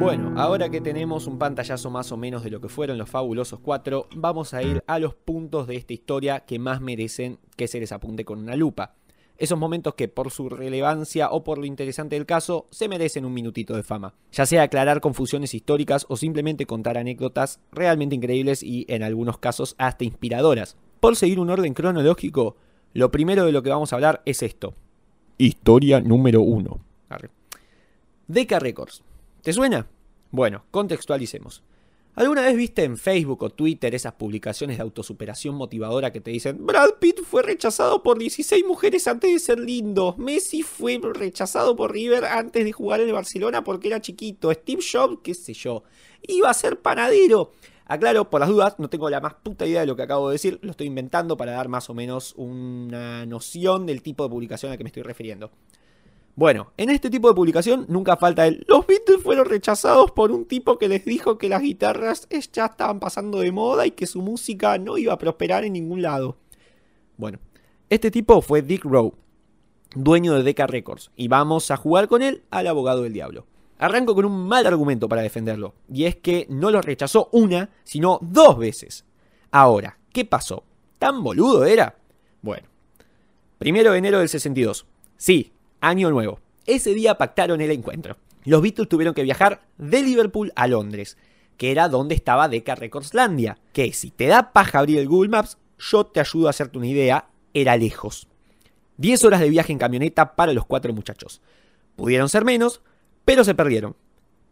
Bueno, 0.02 0.34
ahora 0.36 0.68
que 0.68 0.80
tenemos 0.80 1.28
un 1.28 1.38
pantallazo 1.38 1.88
más 1.88 2.10
o 2.10 2.16
menos 2.16 2.42
de 2.42 2.50
lo 2.50 2.60
que 2.60 2.68
fueron 2.68 2.98
los 2.98 3.08
fabulosos 3.08 3.60
cuatro, 3.60 4.08
vamos 4.16 4.52
a 4.52 4.60
ir 4.60 4.82
a 4.88 4.98
los 4.98 5.14
puntos 5.14 5.68
de 5.68 5.76
esta 5.76 5.92
historia 5.92 6.40
que 6.40 6.58
más 6.58 6.80
merecen 6.80 7.38
que 7.56 7.68
se 7.68 7.78
les 7.78 7.92
apunte 7.92 8.24
con 8.24 8.40
una 8.40 8.56
lupa. 8.56 8.96
Esos 9.42 9.58
momentos 9.58 9.96
que 9.96 10.06
por 10.06 10.30
su 10.30 10.48
relevancia 10.48 11.28
o 11.32 11.42
por 11.42 11.58
lo 11.58 11.64
interesante 11.64 12.14
del 12.14 12.26
caso 12.26 12.68
se 12.70 12.86
merecen 12.86 13.24
un 13.24 13.34
minutito 13.34 13.74
de 13.74 13.82
fama. 13.82 14.14
Ya 14.30 14.46
sea 14.46 14.62
aclarar 14.62 15.00
confusiones 15.00 15.52
históricas 15.52 16.06
o 16.08 16.16
simplemente 16.16 16.64
contar 16.64 16.96
anécdotas 16.96 17.58
realmente 17.72 18.14
increíbles 18.14 18.62
y 18.62 18.86
en 18.88 19.02
algunos 19.02 19.38
casos 19.38 19.74
hasta 19.78 20.04
inspiradoras. 20.04 20.76
Por 21.00 21.16
seguir 21.16 21.40
un 21.40 21.50
orden 21.50 21.74
cronológico, 21.74 22.54
lo 22.92 23.10
primero 23.10 23.44
de 23.44 23.50
lo 23.50 23.64
que 23.64 23.70
vamos 23.70 23.92
a 23.92 23.96
hablar 23.96 24.22
es 24.26 24.44
esto. 24.44 24.74
Historia 25.38 26.00
número 26.00 26.42
1. 26.42 26.80
Decca 28.28 28.60
Records. 28.60 29.02
¿Te 29.42 29.52
suena? 29.52 29.88
Bueno, 30.30 30.66
contextualicemos. 30.70 31.64
¿Alguna 32.14 32.42
vez 32.42 32.54
viste 32.58 32.84
en 32.84 32.98
Facebook 32.98 33.42
o 33.42 33.48
Twitter 33.48 33.94
esas 33.94 34.12
publicaciones 34.12 34.76
de 34.76 34.82
autosuperación 34.82 35.54
motivadora 35.54 36.12
que 36.12 36.20
te 36.20 36.30
dicen 36.30 36.66
Brad 36.66 36.96
Pitt 37.00 37.22
fue 37.22 37.42
rechazado 37.42 38.02
por 38.02 38.18
16 38.18 38.66
mujeres 38.66 39.08
antes 39.08 39.32
de 39.32 39.38
ser 39.38 39.58
lindo, 39.58 40.14
Messi 40.18 40.62
fue 40.62 41.00
rechazado 41.02 41.74
por 41.74 41.90
River 41.90 42.26
antes 42.26 42.66
de 42.66 42.72
jugar 42.72 43.00
en 43.00 43.08
el 43.08 43.14
Barcelona 43.14 43.64
porque 43.64 43.88
era 43.88 44.02
chiquito, 44.02 44.52
Steve 44.52 44.82
Jobs, 44.82 45.20
qué 45.22 45.32
sé 45.32 45.54
yo, 45.54 45.84
iba 46.20 46.50
a 46.50 46.54
ser 46.54 46.82
panadero? 46.82 47.52
Aclaro, 47.86 48.28
por 48.28 48.40
las 48.40 48.50
dudas, 48.50 48.74
no 48.78 48.90
tengo 48.90 49.08
la 49.08 49.20
más 49.22 49.34
puta 49.42 49.64
idea 49.64 49.80
de 49.80 49.86
lo 49.86 49.96
que 49.96 50.02
acabo 50.02 50.28
de 50.28 50.34
decir, 50.34 50.58
lo 50.60 50.72
estoy 50.72 50.88
inventando 50.88 51.38
para 51.38 51.52
dar 51.52 51.68
más 51.68 51.88
o 51.88 51.94
menos 51.94 52.34
una 52.36 53.24
noción 53.24 53.86
del 53.86 54.02
tipo 54.02 54.22
de 54.22 54.28
publicación 54.28 54.68
a 54.68 54.74
la 54.74 54.76
que 54.76 54.84
me 54.84 54.88
estoy 54.88 55.02
refiriendo. 55.02 55.50
Bueno, 56.34 56.72
en 56.78 56.88
este 56.88 57.10
tipo 57.10 57.28
de 57.28 57.34
publicación 57.34 57.84
nunca 57.88 58.16
falta 58.16 58.46
el 58.46 58.64
los 58.66 58.86
Beatles 58.86 59.22
fueron 59.22 59.44
rechazados 59.44 60.12
por 60.12 60.30
un 60.32 60.46
tipo 60.46 60.78
que 60.78 60.88
les 60.88 61.04
dijo 61.04 61.36
que 61.36 61.50
las 61.50 61.60
guitarras 61.60 62.26
ya 62.52 62.66
estaban 62.66 63.00
pasando 63.00 63.40
de 63.40 63.52
moda 63.52 63.86
y 63.86 63.90
que 63.90 64.06
su 64.06 64.22
música 64.22 64.78
no 64.78 64.96
iba 64.96 65.12
a 65.12 65.18
prosperar 65.18 65.64
en 65.64 65.74
ningún 65.74 66.00
lado. 66.00 66.38
Bueno, 67.18 67.38
este 67.90 68.10
tipo 68.10 68.40
fue 68.40 68.62
Dick 68.62 68.84
Rowe, 68.84 69.12
dueño 69.94 70.32
de 70.32 70.42
Decca 70.42 70.66
Records, 70.66 71.10
y 71.16 71.28
vamos 71.28 71.70
a 71.70 71.76
jugar 71.76 72.08
con 72.08 72.22
él 72.22 72.42
al 72.50 72.66
abogado 72.66 73.02
del 73.02 73.12
diablo. 73.12 73.46
Arranco 73.78 74.14
con 74.14 74.24
un 74.24 74.48
mal 74.48 74.66
argumento 74.66 75.10
para 75.10 75.20
defenderlo, 75.20 75.74
y 75.92 76.04
es 76.04 76.16
que 76.16 76.46
no 76.48 76.70
lo 76.70 76.80
rechazó 76.80 77.28
una, 77.32 77.68
sino 77.84 78.18
dos 78.22 78.56
veces. 78.56 79.04
Ahora, 79.50 79.98
¿qué 80.12 80.24
pasó? 80.24 80.64
¿Tan 80.98 81.22
boludo 81.22 81.66
era? 81.66 81.98
Bueno, 82.40 82.68
primero 83.58 83.92
de 83.92 83.98
enero 83.98 84.20
del 84.20 84.30
62. 84.30 84.86
Sí, 85.18 85.52
año 85.82 86.10
nuevo. 86.10 86.40
Ese 86.64 86.94
día 86.94 87.18
pactaron 87.18 87.60
el 87.60 87.70
encuentro. 87.70 88.16
Los 88.44 88.62
Beatles 88.62 88.88
tuvieron 88.88 89.14
que 89.14 89.22
viajar 89.22 89.62
de 89.76 90.02
Liverpool 90.02 90.52
a 90.56 90.66
Londres, 90.66 91.18
que 91.58 91.70
era 91.70 91.88
donde 91.88 92.14
estaba 92.14 92.48
Decca 92.48 92.74
Recordslandia, 92.74 93.58
que 93.72 93.92
si 93.92 94.10
te 94.10 94.26
da 94.26 94.52
paja 94.52 94.78
abrir 94.78 94.98
el 94.98 95.08
Google 95.08 95.28
Maps, 95.28 95.58
yo 95.78 96.06
te 96.06 96.20
ayudo 96.20 96.46
a 96.46 96.50
hacerte 96.50 96.78
una 96.78 96.86
idea, 96.86 97.26
era 97.52 97.76
lejos. 97.76 98.28
10 98.96 99.24
horas 99.24 99.40
de 99.40 99.50
viaje 99.50 99.72
en 99.72 99.78
camioneta 99.78 100.36
para 100.36 100.52
los 100.52 100.64
cuatro 100.64 100.92
muchachos. 100.92 101.42
Pudieron 101.96 102.28
ser 102.28 102.44
menos, 102.44 102.80
pero 103.24 103.44
se 103.44 103.54
perdieron. 103.54 103.96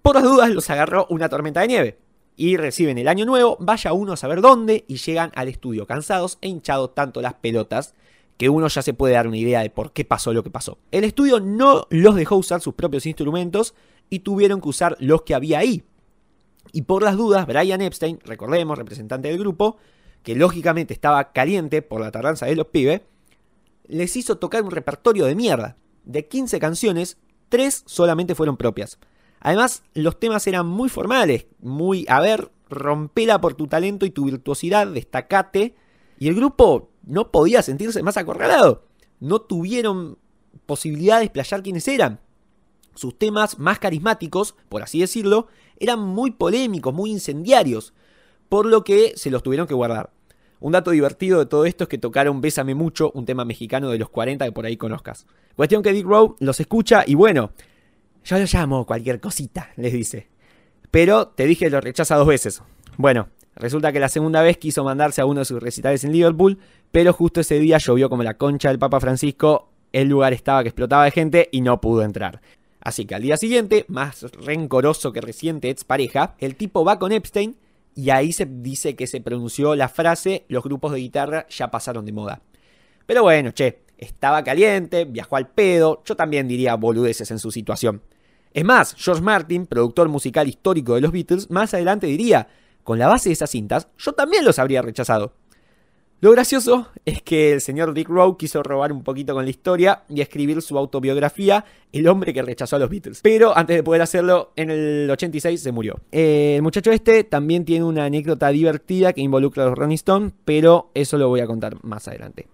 Por 0.02 0.16
las 0.16 0.24
dudas 0.24 0.50
los 0.50 0.68
agarró 0.70 1.06
una 1.10 1.28
tormenta 1.28 1.60
de 1.60 1.68
nieve. 1.68 1.98
Y 2.36 2.56
reciben 2.56 2.98
el 2.98 3.08
año 3.08 3.26
nuevo, 3.26 3.56
vaya 3.60 3.92
uno 3.92 4.14
a 4.14 4.16
saber 4.16 4.40
dónde, 4.40 4.84
y 4.88 4.96
llegan 4.96 5.30
al 5.34 5.48
estudio 5.48 5.86
cansados 5.86 6.38
e 6.40 6.48
hinchados 6.48 6.94
tanto 6.94 7.20
las 7.20 7.34
pelotas 7.34 7.94
que 8.40 8.48
uno 8.48 8.68
ya 8.68 8.80
se 8.80 8.94
puede 8.94 9.12
dar 9.12 9.28
una 9.28 9.36
idea 9.36 9.60
de 9.60 9.68
por 9.68 9.92
qué 9.92 10.06
pasó 10.06 10.32
lo 10.32 10.42
que 10.42 10.48
pasó. 10.48 10.78
El 10.92 11.04
estudio 11.04 11.40
no 11.40 11.86
los 11.90 12.14
dejó 12.14 12.36
usar 12.36 12.62
sus 12.62 12.72
propios 12.72 13.04
instrumentos 13.04 13.74
y 14.08 14.20
tuvieron 14.20 14.62
que 14.62 14.68
usar 14.70 14.96
los 14.98 15.24
que 15.24 15.34
había 15.34 15.58
ahí. 15.58 15.84
Y 16.72 16.82
por 16.82 17.02
las 17.02 17.18
dudas, 17.18 17.46
Brian 17.46 17.82
Epstein, 17.82 18.18
recordemos, 18.24 18.78
representante 18.78 19.28
del 19.28 19.36
grupo, 19.36 19.76
que 20.22 20.34
lógicamente 20.36 20.94
estaba 20.94 21.32
caliente 21.32 21.82
por 21.82 22.00
la 22.00 22.10
tardanza 22.10 22.46
de 22.46 22.56
los 22.56 22.68
pibes, 22.68 23.02
les 23.86 24.16
hizo 24.16 24.38
tocar 24.38 24.62
un 24.62 24.70
repertorio 24.70 25.26
de 25.26 25.34
mierda. 25.34 25.76
De 26.06 26.26
15 26.26 26.58
canciones, 26.60 27.18
3 27.50 27.82
solamente 27.84 28.34
fueron 28.34 28.56
propias. 28.56 28.98
Además, 29.40 29.82
los 29.92 30.18
temas 30.18 30.46
eran 30.46 30.66
muy 30.66 30.88
formales, 30.88 31.44
muy, 31.60 32.06
a 32.08 32.20
ver, 32.20 32.50
rompela 32.70 33.38
por 33.42 33.52
tu 33.52 33.66
talento 33.66 34.06
y 34.06 34.10
tu 34.10 34.24
virtuosidad, 34.24 34.86
destacate. 34.86 35.74
Y 36.18 36.28
el 36.28 36.36
grupo 36.36 36.89
no 37.10 37.30
podía 37.30 37.62
sentirse 37.62 38.02
más 38.02 38.16
acorralado. 38.16 38.86
No 39.18 39.40
tuvieron 39.40 40.18
posibilidad 40.66 41.18
de 41.18 41.24
explayar 41.24 41.62
quiénes 41.62 41.86
eran. 41.88 42.20
Sus 42.94 43.18
temas 43.18 43.58
más 43.58 43.78
carismáticos, 43.78 44.54
por 44.68 44.82
así 44.82 45.00
decirlo, 45.00 45.48
eran 45.78 46.00
muy 46.00 46.30
polémicos, 46.30 46.94
muy 46.94 47.10
incendiarios, 47.10 47.92
por 48.48 48.66
lo 48.66 48.84
que 48.84 49.14
se 49.16 49.30
los 49.30 49.42
tuvieron 49.42 49.66
que 49.66 49.74
guardar. 49.74 50.10
Un 50.60 50.72
dato 50.72 50.90
divertido 50.90 51.38
de 51.38 51.46
todo 51.46 51.64
esto 51.64 51.84
es 51.84 51.88
que 51.88 51.98
tocaron 51.98 52.40
Bésame 52.40 52.74
mucho, 52.74 53.10
un 53.14 53.24
tema 53.24 53.44
mexicano 53.44 53.90
de 53.90 53.98
los 53.98 54.10
40 54.10 54.44
que 54.44 54.52
por 54.52 54.66
ahí 54.66 54.76
conozcas. 54.76 55.26
Cuestión 55.56 55.82
que 55.82 55.92
Dick 55.92 56.06
Rowe 56.06 56.36
los 56.38 56.60
escucha 56.60 57.02
y 57.06 57.14
bueno, 57.14 57.52
yo 58.24 58.38
lo 58.38 58.44
llamo 58.44 58.86
cualquier 58.86 59.20
cosita, 59.20 59.70
les 59.76 59.92
dice. 59.92 60.28
Pero 60.90 61.28
te 61.28 61.46
dije 61.46 61.70
lo 61.70 61.80
rechaza 61.80 62.16
dos 62.16 62.26
veces. 62.26 62.62
Bueno, 62.98 63.28
resulta 63.54 63.92
que 63.92 64.00
la 64.00 64.10
segunda 64.10 64.42
vez 64.42 64.58
quiso 64.58 64.84
mandarse 64.84 65.22
a 65.22 65.26
uno 65.26 65.40
de 65.40 65.44
sus 65.46 65.62
recitales 65.62 66.04
en 66.04 66.12
Liverpool, 66.12 66.58
pero 66.92 67.12
justo 67.12 67.40
ese 67.40 67.58
día 67.58 67.78
llovió 67.78 68.08
como 68.08 68.22
la 68.22 68.34
concha 68.34 68.68
del 68.68 68.78
Papa 68.78 69.00
Francisco, 69.00 69.70
el 69.92 70.08
lugar 70.08 70.32
estaba 70.32 70.62
que 70.62 70.68
explotaba 70.68 71.04
de 71.04 71.10
gente 71.10 71.48
y 71.52 71.60
no 71.60 71.80
pudo 71.80 72.02
entrar. 72.02 72.40
Así 72.80 73.04
que 73.04 73.14
al 73.14 73.22
día 73.22 73.36
siguiente, 73.36 73.84
más 73.88 74.22
rencoroso 74.32 75.12
que 75.12 75.20
reciente 75.20 75.70
ex 75.70 75.84
pareja, 75.84 76.34
el 76.38 76.56
tipo 76.56 76.84
va 76.84 76.98
con 76.98 77.12
Epstein 77.12 77.56
y 77.94 78.10
ahí 78.10 78.32
se 78.32 78.46
dice 78.46 78.96
que 78.96 79.06
se 79.06 79.20
pronunció 79.20 79.74
la 79.74 79.88
frase 79.88 80.44
los 80.48 80.64
grupos 80.64 80.92
de 80.92 81.00
guitarra 81.00 81.46
ya 81.48 81.70
pasaron 81.70 82.06
de 82.06 82.12
moda. 82.12 82.40
Pero 83.06 83.22
bueno, 83.22 83.50
che, 83.50 83.82
estaba 83.98 84.42
caliente, 84.42 85.04
viajó 85.04 85.36
al 85.36 85.48
pedo, 85.48 86.02
yo 86.04 86.16
también 86.16 86.48
diría 86.48 86.76
boludeces 86.76 87.30
en 87.30 87.38
su 87.38 87.50
situación. 87.50 88.02
Es 88.52 88.64
más, 88.64 88.94
George 88.96 89.22
Martin, 89.22 89.66
productor 89.66 90.08
musical 90.08 90.48
histórico 90.48 90.94
de 90.94 91.02
los 91.02 91.12
Beatles, 91.12 91.50
más 91.50 91.74
adelante 91.74 92.06
diría, 92.06 92.48
con 92.82 92.98
la 92.98 93.08
base 93.08 93.28
de 93.28 93.34
esas 93.34 93.50
cintas, 93.50 93.88
yo 93.98 94.12
también 94.12 94.44
los 94.44 94.58
habría 94.58 94.82
rechazado. 94.82 95.34
Lo 96.22 96.32
gracioso 96.32 96.88
es 97.06 97.22
que 97.22 97.54
el 97.54 97.62
señor 97.62 97.94
Dick 97.94 98.06
Rowe 98.06 98.36
quiso 98.36 98.62
robar 98.62 98.92
un 98.92 99.02
poquito 99.02 99.32
con 99.32 99.44
la 99.44 99.50
historia 99.50 100.02
y 100.10 100.20
escribir 100.20 100.60
su 100.60 100.76
autobiografía, 100.76 101.64
El 101.92 102.06
hombre 102.08 102.34
que 102.34 102.42
rechazó 102.42 102.76
a 102.76 102.78
los 102.78 102.90
Beatles. 102.90 103.20
Pero 103.22 103.56
antes 103.56 103.74
de 103.74 103.82
poder 103.82 104.02
hacerlo, 104.02 104.52
en 104.54 104.70
el 104.70 105.08
86 105.10 105.58
se 105.58 105.72
murió. 105.72 105.98
Eh, 106.12 106.56
el 106.56 106.62
muchacho 106.62 106.92
este 106.92 107.24
también 107.24 107.64
tiene 107.64 107.86
una 107.86 108.04
anécdota 108.04 108.50
divertida 108.50 109.14
que 109.14 109.22
involucra 109.22 109.62
a 109.62 109.68
los 109.68 109.78
Rolling 109.78 109.94
Stones, 109.94 110.34
pero 110.44 110.90
eso 110.92 111.16
lo 111.16 111.28
voy 111.28 111.40
a 111.40 111.46
contar 111.46 111.82
más 111.82 112.06
adelante. 112.06 112.48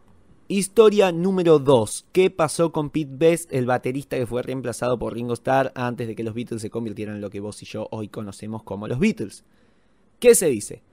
Historia 0.47 1.11
número 1.11 1.59
2. 1.59 2.07
¿Qué 2.13 2.31
pasó 2.31 2.71
con 2.71 2.91
Pete 2.91 3.11
Best, 3.15 3.53
el 3.53 3.67
baterista 3.67 4.17
que 4.17 4.29
fue 4.29 4.45
reemplazado 4.45 4.97
por 4.97 5.13
Ringo 5.13 5.35
Starr 5.35 5.73
antes 5.75 6.07
de 6.07 6.15
que 6.15 6.23
los 6.23 6.35
Beatles 6.35 6.63
se 6.63 6.71
convirtieran 6.71 7.17
en 7.17 7.21
lo 7.21 7.31
que 7.31 7.41
vos 7.41 7.61
y 7.65 7.67
yo 7.67 7.89
hoy 7.91 8.07
conocemos 8.07 8.63
como 8.63 8.87
los 8.87 9.01
Beatles? 9.01 9.45
¿Qué 10.21 10.37
se 10.37 10.47
dice? 10.47 10.85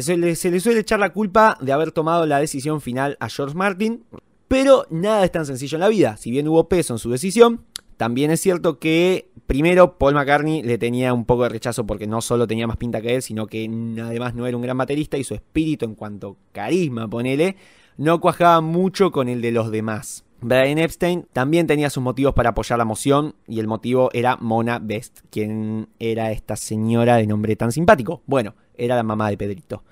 Se, 0.00 0.16
le 0.16 0.34
suele 0.34 0.80
echar 0.80 0.98
la 0.98 1.12
culpa 1.12 1.58
de 1.60 1.70
haber 1.70 1.92
tomado 1.92 2.24
la 2.24 2.38
decisión 2.38 2.80
final 2.80 3.18
a 3.20 3.28
George 3.28 3.54
Martin, 3.54 4.04
pero 4.48 4.86
nada 4.88 5.22
es 5.22 5.30
tan 5.30 5.44
sencillo 5.44 5.76
en 5.76 5.80
la 5.80 5.88
vida. 5.88 6.16
Si 6.16 6.30
bien 6.30 6.48
hubo 6.48 6.66
peso 6.66 6.94
en 6.94 6.98
su 6.98 7.10
decisión, 7.10 7.66
también 7.98 8.30
es 8.30 8.40
cierto 8.40 8.78
que 8.78 9.28
primero 9.46 9.98
Paul 9.98 10.14
McCartney 10.14 10.62
le 10.62 10.78
tenía 10.78 11.12
un 11.12 11.26
poco 11.26 11.42
de 11.42 11.50
rechazo 11.50 11.86
porque 11.86 12.06
no 12.06 12.22
solo 12.22 12.46
tenía 12.46 12.66
más 12.66 12.78
pinta 12.78 13.02
que 13.02 13.16
él, 13.16 13.20
sino 13.20 13.46
que 13.46 13.68
además 14.02 14.34
no 14.34 14.46
era 14.46 14.56
un 14.56 14.62
gran 14.62 14.78
baterista 14.78 15.18
y 15.18 15.24
su 15.24 15.34
espíritu 15.34 15.84
en 15.84 15.94
cuanto 15.94 16.38
carisma, 16.52 17.06
ponele, 17.06 17.56
no 17.98 18.18
cuajaba 18.18 18.62
mucho 18.62 19.10
con 19.10 19.28
el 19.28 19.42
de 19.42 19.52
los 19.52 19.70
demás. 19.70 20.24
Brian 20.42 20.78
Epstein 20.78 21.26
también 21.32 21.68
tenía 21.68 21.88
sus 21.88 22.02
motivos 22.02 22.34
para 22.34 22.50
apoyar 22.50 22.76
la 22.76 22.84
moción 22.84 23.36
y 23.46 23.60
el 23.60 23.68
motivo 23.68 24.10
era 24.12 24.36
Mona 24.36 24.80
Best, 24.80 25.20
quien 25.30 25.88
era 26.00 26.32
esta 26.32 26.56
señora 26.56 27.16
de 27.16 27.28
nombre 27.28 27.54
tan 27.54 27.70
simpático. 27.70 28.22
Bueno, 28.26 28.54
era 28.74 28.96
la 28.96 29.04
mamá 29.04 29.30
de 29.30 29.36
Pedrito. 29.36 29.84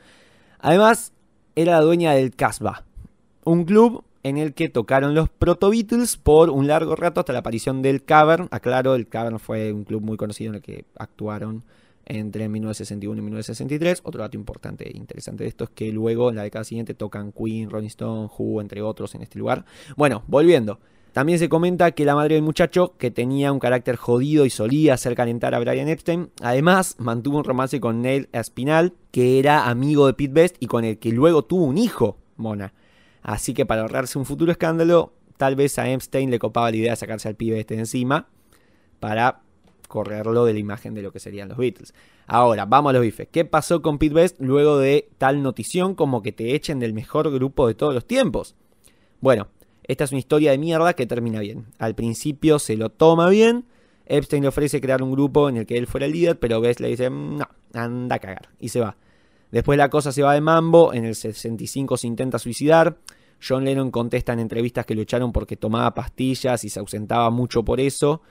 Además, 0.58 1.12
era 1.54 1.72
la 1.72 1.80
dueña 1.80 2.12
del 2.12 2.34
Casbah, 2.34 2.84
un 3.44 3.64
club 3.64 4.02
en 4.24 4.38
el 4.38 4.52
que 4.52 4.68
tocaron 4.68 5.14
los 5.14 5.28
Proto 5.28 5.70
Beatles 5.70 6.16
por 6.16 6.50
un 6.50 6.66
largo 6.66 6.96
rato 6.96 7.20
hasta 7.20 7.32
la 7.32 7.38
aparición 7.38 7.80
del 7.80 8.04
Cavern. 8.04 8.48
Aclaro, 8.50 8.96
el 8.96 9.08
Cavern 9.08 9.38
fue 9.38 9.72
un 9.72 9.84
club 9.84 10.02
muy 10.02 10.16
conocido 10.16 10.50
en 10.50 10.56
el 10.56 10.62
que 10.62 10.84
actuaron 10.98 11.62
entre 12.06 12.48
1961 12.48 13.18
y 13.18 13.22
1963. 13.22 14.00
Otro 14.04 14.22
dato 14.22 14.36
importante 14.36 14.88
e 14.88 14.96
interesante 14.96 15.44
de 15.44 15.48
esto 15.48 15.64
es 15.64 15.70
que 15.70 15.92
luego 15.92 16.30
en 16.30 16.36
la 16.36 16.42
década 16.42 16.64
siguiente 16.64 16.94
tocan 16.94 17.32
Queen, 17.32 17.70
Rolling 17.70 17.88
Stone, 17.88 18.28
Who, 18.36 18.60
entre 18.60 18.82
otros 18.82 19.14
en 19.14 19.22
este 19.22 19.38
lugar. 19.38 19.64
Bueno, 19.96 20.22
volviendo. 20.26 20.80
También 21.12 21.40
se 21.40 21.48
comenta 21.48 21.90
que 21.90 22.04
la 22.04 22.14
madre 22.14 22.36
del 22.36 22.44
muchacho, 22.44 22.94
que 22.96 23.10
tenía 23.10 23.50
un 23.50 23.58
carácter 23.58 23.96
jodido 23.96 24.46
y 24.46 24.50
solía 24.50 24.94
hacer 24.94 25.16
calentar 25.16 25.54
a 25.54 25.58
Brian 25.58 25.88
Epstein, 25.88 26.30
además 26.40 26.94
mantuvo 26.98 27.38
un 27.38 27.44
romance 27.44 27.80
con 27.80 28.00
Neil 28.00 28.28
Espinal, 28.32 28.94
que 29.10 29.40
era 29.40 29.68
amigo 29.68 30.06
de 30.06 30.14
Pete 30.14 30.32
Best 30.32 30.56
y 30.60 30.66
con 30.66 30.84
el 30.84 30.98
que 30.98 31.10
luego 31.10 31.42
tuvo 31.42 31.64
un 31.64 31.78
hijo, 31.78 32.16
Mona. 32.36 32.74
Así 33.22 33.54
que 33.54 33.66
para 33.66 33.82
ahorrarse 33.82 34.18
un 34.18 34.24
futuro 34.24 34.52
escándalo, 34.52 35.12
tal 35.36 35.56
vez 35.56 35.78
a 35.80 35.90
Epstein 35.90 36.30
le 36.30 36.38
copaba 36.38 36.70
la 36.70 36.76
idea 36.76 36.92
de 36.92 36.96
sacarse 36.96 37.28
al 37.28 37.34
pibe 37.34 37.58
este 37.58 37.74
de 37.74 37.80
encima 37.80 38.28
para 39.00 39.42
correrlo 39.90 40.46
de 40.46 40.54
la 40.54 40.58
imagen 40.58 40.94
de 40.94 41.02
lo 41.02 41.12
que 41.12 41.18
serían 41.18 41.50
los 41.50 41.58
Beatles. 41.58 41.92
Ahora, 42.26 42.64
vamos 42.64 42.90
a 42.90 42.92
los 42.94 43.02
bifes. 43.02 43.28
¿Qué 43.30 43.44
pasó 43.44 43.82
con 43.82 43.98
Pete 43.98 44.14
Best 44.14 44.40
luego 44.40 44.78
de 44.78 45.10
tal 45.18 45.42
notición 45.42 45.94
como 45.94 46.22
que 46.22 46.32
te 46.32 46.54
echen 46.54 46.78
del 46.78 46.94
mejor 46.94 47.30
grupo 47.30 47.66
de 47.66 47.74
todos 47.74 47.92
los 47.92 48.06
tiempos? 48.06 48.54
Bueno, 49.20 49.48
esta 49.82 50.04
es 50.04 50.12
una 50.12 50.20
historia 50.20 50.52
de 50.52 50.58
mierda 50.58 50.94
que 50.94 51.06
termina 51.06 51.40
bien. 51.40 51.66
Al 51.78 51.94
principio 51.94 52.58
se 52.58 52.76
lo 52.76 52.90
toma 52.90 53.28
bien. 53.28 53.66
Epstein 54.06 54.42
le 54.42 54.48
ofrece 54.48 54.80
crear 54.80 55.02
un 55.02 55.12
grupo 55.12 55.48
en 55.48 55.56
el 55.56 55.66
que 55.66 55.76
él 55.76 55.86
fuera 55.86 56.06
el 56.06 56.12
líder, 56.12 56.38
pero 56.38 56.60
Bess 56.60 56.80
le 56.80 56.88
dice, 56.88 57.10
no, 57.10 57.46
anda 57.74 58.16
a 58.16 58.18
cagar. 58.20 58.48
Y 58.60 58.68
se 58.68 58.80
va. 58.80 58.96
Después 59.50 59.76
la 59.76 59.90
cosa 59.90 60.12
se 60.12 60.22
va 60.22 60.34
de 60.34 60.40
mambo. 60.40 60.94
En 60.94 61.04
el 61.04 61.16
65 61.16 61.96
se 61.96 62.06
intenta 62.06 62.38
suicidar. 62.38 62.96
John 63.46 63.64
Lennon 63.64 63.90
contesta 63.90 64.32
en 64.32 64.38
entrevistas 64.38 64.86
que 64.86 64.94
lo 64.94 65.02
echaron 65.02 65.32
porque 65.32 65.56
tomaba 65.56 65.92
pastillas 65.94 66.62
y 66.64 66.68
se 66.68 66.78
ausentaba 66.78 67.30
mucho 67.30 67.64
por 67.64 67.80
eso. 67.80 68.22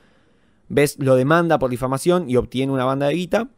Bess 0.70 0.98
lo 1.00 1.16
demanda 1.16 1.60
por 1.60 1.70
difamación 1.70 2.30
y 2.30 2.38
obtiene 2.38 2.72
una 2.72 2.86
banda 2.86 3.08
de 3.08 3.16
guita. 3.16 3.50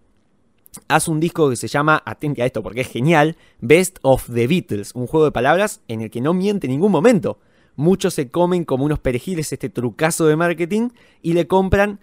Hace 0.88 1.12
un 1.12 1.20
disco 1.20 1.50
que 1.50 1.58
se 1.58 1.68
llama, 1.68 2.02
atente 2.06 2.42
a 2.42 2.46
esto 2.46 2.64
porque 2.64 2.82
es 2.82 2.88
genial, 2.88 3.38
Best 3.60 4.00
of 4.02 4.30
the 4.34 4.48
Beatles, 4.48 4.96
un 4.96 5.06
juego 5.06 5.26
de 5.26 5.32
palabras 5.32 5.82
en 5.88 6.02
el 6.02 6.10
que 6.10 6.22
no 6.22 6.34
miente 6.34 6.68
en 6.68 6.72
ningún 6.72 6.92
momento 6.92 7.40
muchos 7.76 8.14
se 8.14 8.30
comen 8.30 8.64
como 8.64 8.86
unos 8.86 9.00
perejiles 9.00 9.52
este 9.52 9.70
trucazo 9.70 10.26
de 10.28 10.36
marketing 10.36 10.90
y 11.22 11.34
le 11.34 11.48
compran 11.48 12.00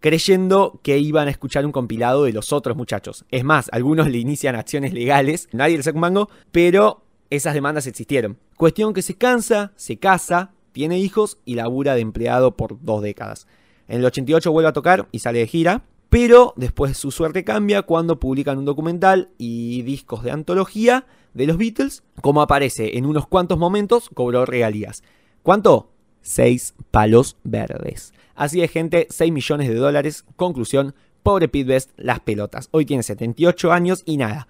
creyendo 0.00 0.80
que 0.82 0.98
iban 0.98 1.26
a 1.26 1.30
escuchar 1.30 1.66
un 1.66 1.72
compilado 1.72 2.24
de 2.24 2.32
los 2.32 2.52
otros 2.52 2.76
muchachos. 2.76 3.24
Es 3.30 3.44
más, 3.44 3.68
algunos 3.72 4.08
le 4.08 4.18
inician 4.18 4.54
acciones 4.54 4.92
legales, 4.92 5.48
nadie 5.52 5.76
le 5.76 5.82
saca 5.82 5.96
un 5.96 6.02
mango, 6.02 6.28
pero 6.52 7.04
esas 7.30 7.54
demandas 7.54 7.86
existieron. 7.86 8.38
Cuestión 8.56 8.94
que 8.94 9.02
se 9.02 9.16
cansa, 9.16 9.72
se 9.74 9.98
casa, 9.98 10.52
tiene 10.72 10.98
hijos 10.98 11.38
y 11.44 11.56
labura 11.56 11.94
de 11.94 12.02
empleado 12.02 12.56
por 12.56 12.80
dos 12.80 13.02
décadas. 13.02 13.48
En 13.88 14.00
el 14.00 14.04
88 14.04 14.52
vuelve 14.52 14.68
a 14.68 14.72
tocar 14.72 15.08
y 15.12 15.18
sale 15.18 15.40
de 15.40 15.46
gira, 15.46 15.82
pero 16.10 16.54
después 16.56 16.96
su 16.96 17.10
suerte 17.10 17.42
cambia 17.42 17.82
cuando 17.82 18.20
publican 18.20 18.58
un 18.58 18.64
documental 18.64 19.30
y 19.38 19.82
discos 19.82 20.22
de 20.22 20.30
antología 20.30 21.06
de 21.34 21.46
los 21.46 21.58
Beatles, 21.58 22.02
como 22.20 22.42
aparece 22.42 22.98
en 22.98 23.06
unos 23.06 23.26
cuantos 23.26 23.58
momentos, 23.58 24.10
cobró 24.12 24.46
regalías. 24.46 25.02
¿Cuánto? 25.42 25.90
6 26.22 26.74
palos 26.90 27.36
verdes. 27.44 28.12
Así 28.34 28.60
de 28.60 28.68
gente, 28.68 29.06
6 29.10 29.32
millones 29.32 29.68
de 29.68 29.74
dólares. 29.74 30.24
Conclusión, 30.36 30.94
pobre 31.22 31.48
Pete 31.48 31.64
Best, 31.64 31.90
las 31.96 32.20
pelotas. 32.20 32.68
Hoy 32.70 32.84
tiene 32.84 33.02
78 33.02 33.72
años 33.72 34.02
y 34.04 34.16
nada. 34.16 34.48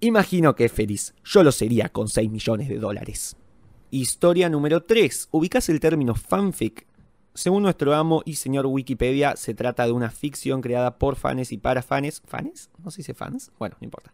Imagino 0.00 0.54
que 0.54 0.64
es 0.64 0.72
feliz. 0.72 1.14
Yo 1.24 1.42
lo 1.42 1.52
sería 1.52 1.88
con 1.88 2.08
6 2.08 2.30
millones 2.30 2.68
de 2.68 2.78
dólares. 2.78 3.36
Historia 3.90 4.48
número 4.48 4.82
3. 4.82 5.28
¿Ubicas 5.30 5.68
el 5.68 5.78
término 5.78 6.14
fanfic? 6.14 6.86
Según 7.34 7.62
nuestro 7.62 7.94
amo 7.94 8.22
y 8.24 8.34
señor 8.34 8.66
Wikipedia, 8.66 9.36
se 9.36 9.54
trata 9.54 9.86
de 9.86 9.92
una 9.92 10.10
ficción 10.10 10.60
creada 10.60 10.98
por 10.98 11.16
fans 11.16 11.52
y 11.52 11.58
para 11.58 11.82
fans. 11.82 12.22
¿Fans? 12.26 12.70
¿No 12.84 12.90
se 12.90 13.14
fans? 13.14 13.50
Bueno, 13.58 13.76
no 13.80 13.84
importa 13.84 14.12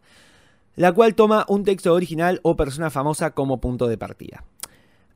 la 0.79 0.93
cual 0.93 1.13
toma 1.13 1.45
un 1.49 1.65
texto 1.65 1.93
original 1.93 2.39
o 2.41 2.55
persona 2.55 2.89
famosa 2.89 3.31
como 3.31 3.59
punto 3.59 3.89
de 3.89 3.97
partida. 3.97 4.45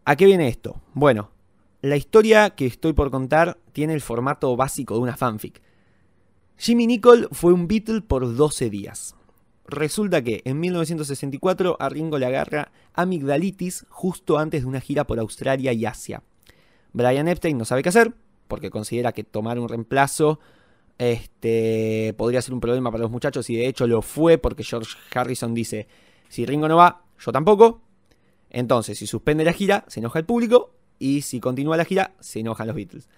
¿A 0.04 0.18
qué 0.18 0.26
viene 0.26 0.50
esto? 0.50 0.82
Bueno, 0.94 1.32
la 1.82 1.96
historia 1.96 2.50
que 2.50 2.66
estoy 2.66 2.92
por 2.92 3.12
contar 3.12 3.58
tiene 3.72 3.94
el 3.94 4.02
formato 4.02 4.58
básico 4.58 4.96
de 4.96 5.00
una 5.00 5.16
fanfic. 5.16 5.62
Jimmy 6.58 6.86
Nicol 6.86 7.30
fue 7.32 7.54
un 7.54 7.70
Beatle 7.70 8.02
por 8.02 8.36
12 8.36 8.70
días. 8.70 9.16
Resulta 9.66 10.22
que 10.22 10.42
en 10.44 10.60
1964 10.60 11.78
a 11.80 11.88
Ringo 11.88 12.20
le 12.20 12.26
agarra 12.26 12.74
amigdalitis 12.94 13.86
justo 13.90 14.40
antes 14.40 14.64
de 14.64 14.68
una 14.68 14.82
gira 14.82 15.08
por 15.08 15.18
Australia 15.18 15.72
y 15.72 15.86
Asia. 15.86 16.24
Brian 16.94 17.28
Epstein 17.28 17.58
no 17.58 17.66
sabe 17.66 17.84
qué 17.84 17.90
hacer, 17.90 18.14
porque 18.48 18.70
considera 18.70 19.12
que 19.12 19.24
tomar 19.24 19.60
un 19.60 19.68
reemplazo 19.68 20.40
este, 20.98 22.14
podría 22.18 22.42
ser 22.42 22.54
un 22.54 22.60
problema 22.60 22.92
para 22.92 23.02
los 23.02 23.12
muchachos 23.12 23.50
y 23.50 23.56
de 23.56 23.68
hecho 23.68 23.88
lo 23.88 24.02
fue 24.02 24.38
porque 24.38 24.64
George 24.64 24.96
Harrison 25.14 25.54
dice, 25.54 25.88
si 26.30 26.46
Ringo 26.46 26.68
no 26.68 26.78
va, 26.78 27.04
yo 27.20 27.32
tampoco. 27.32 27.82
Entonces, 28.50 29.00
si 29.00 29.08
suspende 29.08 29.44
la 29.44 29.54
gira, 29.54 29.86
se 29.88 30.00
enoja 30.00 30.20
el 30.20 30.26
público 30.26 30.76
y 31.00 31.22
si 31.22 31.40
continúa 31.40 31.78
la 31.78 31.86
gira, 31.86 32.14
se 32.20 32.40
enojan 32.40 32.68
los 32.68 32.76
Beatles. 32.76 33.10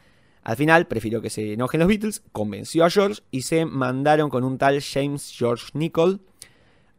Al 0.44 0.56
final, 0.56 0.88
prefirió 0.88 1.22
que 1.22 1.30
se 1.30 1.54
enojen 1.54 1.80
los 1.80 1.90
Beatles, 1.90 2.24
convenció 2.32 2.86
a 2.86 2.90
George 2.90 3.22
y 3.32 3.42
se 3.42 3.66
mandaron 3.66 4.30
con 4.30 4.44
un 4.44 4.58
tal 4.58 4.82
James 4.82 5.34
George 5.36 5.66
Nicol, 5.74 6.22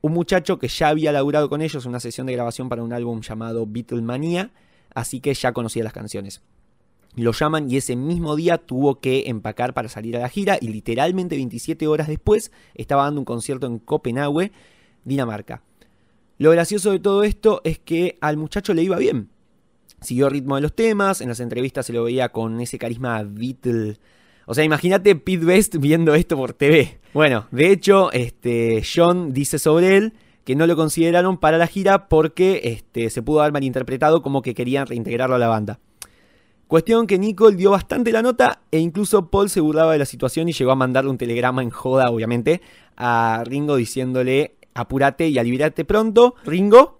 un 0.03 0.13
muchacho 0.13 0.59
que 0.59 0.69
ya 0.69 0.89
había 0.89 1.13
laburado 1.13 1.49
con 1.49 1.63
ellos 1.63 1.87
una 1.87 2.01
sesión 2.01 2.27
de 2.27 2.35
grabación 2.35 2.69
para 2.69 2.83
un 2.83 2.93
álbum 2.93 3.21
llamado 3.23 3.67
Beatlemania, 3.67 4.51
así 4.95 5.21
que 5.21 5.33
ya 5.33 5.53
conocía 5.53 5.85
las 5.85 5.93
canciones. 5.93 6.43
Lo 7.17 7.33
llaman 7.33 7.71
y 7.71 7.79
ese 7.79 7.97
mismo 7.97 8.37
día 8.37 8.59
tuvo 8.59 9.01
que 9.01 9.25
empacar 9.27 9.73
para 9.73 9.89
salir 9.89 10.17
a 10.17 10.21
la 10.21 10.29
gira 10.29 10.59
y 10.61 10.69
literalmente 10.69 11.37
27 11.37 11.87
horas 11.87 12.09
después 12.09 12.53
estaba 12.75 13.05
dando 13.05 13.23
un 13.23 13.25
concierto 13.25 13.67
en 13.67 13.79
Copenhague, 13.79 14.53
Dinamarca. 15.05 15.63
Lo 16.37 16.51
gracioso 16.51 16.91
de 16.91 16.99
todo 16.99 17.23
esto 17.23 17.63
es 17.65 17.79
que 17.79 18.19
al 18.21 18.37
muchacho 18.37 18.75
le 18.75 18.83
iba 18.83 18.99
bien. 18.99 19.31
Siguió 20.03 20.27
el 20.27 20.33
ritmo 20.33 20.57
de 20.57 20.61
los 20.61 20.75
temas, 20.75 21.23
en 21.23 21.31
las 21.31 21.41
entrevistas 21.41 21.87
se 21.87 21.95
lo 21.95 22.05
veía 22.05 22.29
con 22.29 22.61
ese 22.61 22.79
carisma 22.79 23.23
Beatle 23.23 23.97
O 24.45 24.53
sea, 24.53 24.63
imagínate 24.63 25.17
Pete 25.17 25.47
Best 25.47 25.77
viendo 25.79 26.15
esto 26.15 26.37
por 26.37 26.53
TV. 26.53 26.99
Bueno, 27.15 27.47
de 27.51 27.73
hecho, 27.73 28.13
este, 28.13 28.83
John 28.85 29.33
dice 29.33 29.59
sobre 29.59 29.97
él 29.97 30.13
que 30.45 30.55
no 30.55 30.67
lo 30.67 30.77
consideraron 30.77 31.39
para 31.39 31.57
la 31.57 31.67
gira 31.67 32.09
porque 32.09 32.61
este, 32.65 33.09
se 33.09 33.23
pudo 33.23 33.41
haber 33.41 33.55
malinterpretado 33.55 34.21
como 34.21 34.43
que 34.43 34.53
querían 34.53 34.87
reintegrarlo 34.87 35.37
a 35.37 35.39
la 35.39 35.49
banda. 35.49 35.81
Cuestión 36.69 37.07
que 37.07 37.17
Nicole 37.17 37.57
dio 37.57 37.71
bastante 37.71 38.11
la 38.11 38.23
nota 38.23 38.63
e 38.73 38.81
incluso 38.81 39.31
Paul 39.31 39.49
se 39.49 39.61
burlaba 39.61 39.93
de 39.93 40.01
la 40.01 40.05
situación 40.05 40.49
y 40.49 40.53
llegó 40.53 40.73
a 40.73 40.77
mandarle 40.77 41.11
un 41.11 41.19
telegrama 41.19 41.63
en 41.63 41.71
joda, 41.71 42.11
obviamente, 42.11 42.61
a 42.97 43.45
Ringo 43.47 43.77
diciéndole 43.77 44.57
apúrate 44.75 45.29
y 45.29 45.39
aliviate 45.39 45.85
pronto. 45.85 46.35
Ringo, 46.45 46.99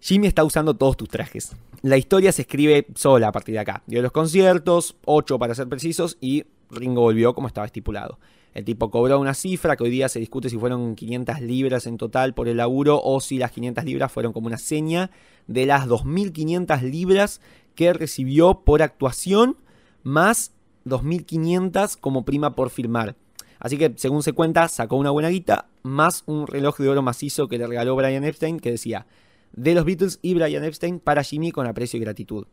Jimmy 0.00 0.26
está 0.26 0.44
usando 0.44 0.74
todos 0.74 0.98
tus 0.98 1.08
trajes. 1.08 1.56
La 1.80 1.96
historia 1.96 2.30
se 2.30 2.42
escribe 2.42 2.86
sola 2.94 3.28
a 3.28 3.32
partir 3.32 3.54
de 3.54 3.60
acá. 3.60 3.82
Dio 3.86 4.02
los 4.02 4.12
conciertos, 4.12 4.96
8 5.06 5.38
para 5.38 5.54
ser 5.54 5.66
precisos, 5.66 6.18
y 6.20 6.44
Ringo 6.70 7.00
volvió 7.00 7.32
como 7.32 7.48
estaba 7.48 7.64
estipulado. 7.64 8.18
El 8.52 8.64
tipo 8.64 8.90
cobró 8.90 9.18
una 9.20 9.32
cifra 9.32 9.76
que 9.76 9.84
hoy 9.84 9.90
día 9.90 10.08
se 10.08 10.18
discute 10.18 10.50
si 10.50 10.58
fueron 10.58 10.96
500 10.96 11.40
libras 11.40 11.86
en 11.86 11.96
total 11.96 12.34
por 12.34 12.48
el 12.48 12.56
laburo 12.56 13.00
o 13.02 13.20
si 13.20 13.38
las 13.38 13.52
500 13.52 13.84
libras 13.84 14.10
fueron 14.10 14.32
como 14.32 14.48
una 14.48 14.58
seña 14.58 15.10
de 15.46 15.66
las 15.66 15.86
2.500 15.86 16.82
libras 16.82 17.40
que 17.80 17.94
recibió 17.94 18.60
por 18.60 18.82
actuación 18.82 19.56
más 20.02 20.52
2.500 20.84 21.96
como 21.98 22.26
prima 22.26 22.54
por 22.54 22.68
firmar. 22.68 23.16
Así 23.58 23.78
que, 23.78 23.94
según 23.96 24.22
se 24.22 24.34
cuenta, 24.34 24.68
sacó 24.68 24.96
una 24.96 25.08
buena 25.08 25.30
guita, 25.30 25.70
más 25.82 26.22
un 26.26 26.46
reloj 26.46 26.76
de 26.76 26.90
oro 26.90 27.00
macizo 27.00 27.48
que 27.48 27.56
le 27.56 27.66
regaló 27.66 27.96
Brian 27.96 28.22
Epstein, 28.22 28.60
que 28.60 28.72
decía, 28.72 29.06
de 29.52 29.74
los 29.74 29.86
Beatles 29.86 30.18
y 30.20 30.34
Brian 30.34 30.62
Epstein 30.62 31.00
para 31.00 31.22
Jimmy 31.22 31.52
con 31.52 31.66
aprecio 31.66 31.96
y 31.96 32.00
gratitud. 32.00 32.48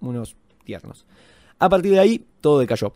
Unos 0.00 0.36
tiernos. 0.64 1.06
A 1.58 1.70
partir 1.70 1.92
de 1.92 2.00
ahí, 2.00 2.26
todo 2.42 2.58
decayó. 2.58 2.92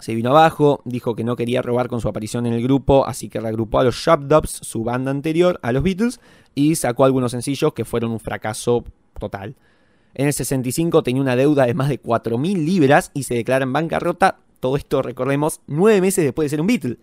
Se 0.00 0.12
vino 0.12 0.30
abajo, 0.30 0.82
dijo 0.84 1.14
que 1.14 1.22
no 1.22 1.36
quería 1.36 1.62
robar 1.62 1.86
con 1.86 2.00
su 2.00 2.08
aparición 2.08 2.46
en 2.46 2.54
el 2.54 2.64
grupo, 2.64 3.06
así 3.06 3.28
que 3.28 3.38
reagrupó 3.38 3.78
a 3.78 3.84
los 3.84 4.04
Dubs, 4.22 4.50
su 4.50 4.82
banda 4.82 5.12
anterior, 5.12 5.60
a 5.62 5.70
los 5.70 5.84
Beatles, 5.84 6.18
y 6.56 6.74
sacó 6.74 7.04
algunos 7.04 7.30
sencillos 7.30 7.74
que 7.74 7.84
fueron 7.84 8.10
un 8.10 8.18
fracaso 8.18 8.82
total. 9.20 9.54
En 10.18 10.26
el 10.26 10.32
65 10.32 11.02
tenía 11.02 11.20
una 11.20 11.36
deuda 11.36 11.66
de 11.66 11.74
más 11.74 11.90
de 11.90 12.00
4.000 12.00 12.64
libras 12.64 13.10
y 13.12 13.24
se 13.24 13.34
declara 13.34 13.64
en 13.64 13.74
bancarrota, 13.74 14.38
todo 14.60 14.78
esto 14.78 15.02
recordemos, 15.02 15.60
nueve 15.66 16.00
meses 16.00 16.24
después 16.24 16.46
de 16.46 16.50
ser 16.50 16.62
un 16.62 16.66
Beatle. 16.66 16.96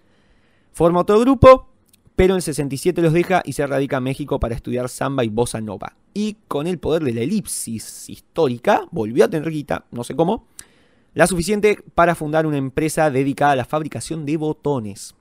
Forma 0.72 1.02
otro 1.02 1.20
grupo, 1.20 1.70
pero 2.16 2.34
en 2.34 2.38
el 2.38 2.42
67 2.42 3.04
los 3.04 3.14
deja 3.14 3.44
y 3.46 3.54
se 3.54 3.68
radica 3.68 3.98
a 3.98 4.00
México 4.02 4.40
para 4.40 4.56
estudiar 4.56 4.90
samba 4.90 5.24
y 5.24 5.30
bossa 5.30 5.62
nova. 5.62 5.94
Y 6.16 6.38
con 6.48 6.66
el 6.66 6.80
poder 6.80 7.04
de 7.04 7.14
la 7.14 7.22
elipsis 7.22 8.10
histórica, 8.10 8.88
volvió 8.90 9.26
a 9.26 9.30
tener 9.30 9.52
guita, 9.52 9.86
no 9.92 10.04
sé 10.04 10.16
cómo, 10.16 10.48
la 11.14 11.28
suficiente 11.28 11.84
para 11.94 12.16
fundar 12.16 12.48
una 12.48 12.58
empresa 12.58 13.12
dedicada 13.12 13.52
a 13.52 13.58
la 13.58 13.66
fabricación 13.66 14.26
de 14.26 14.38
botones. 14.38 15.14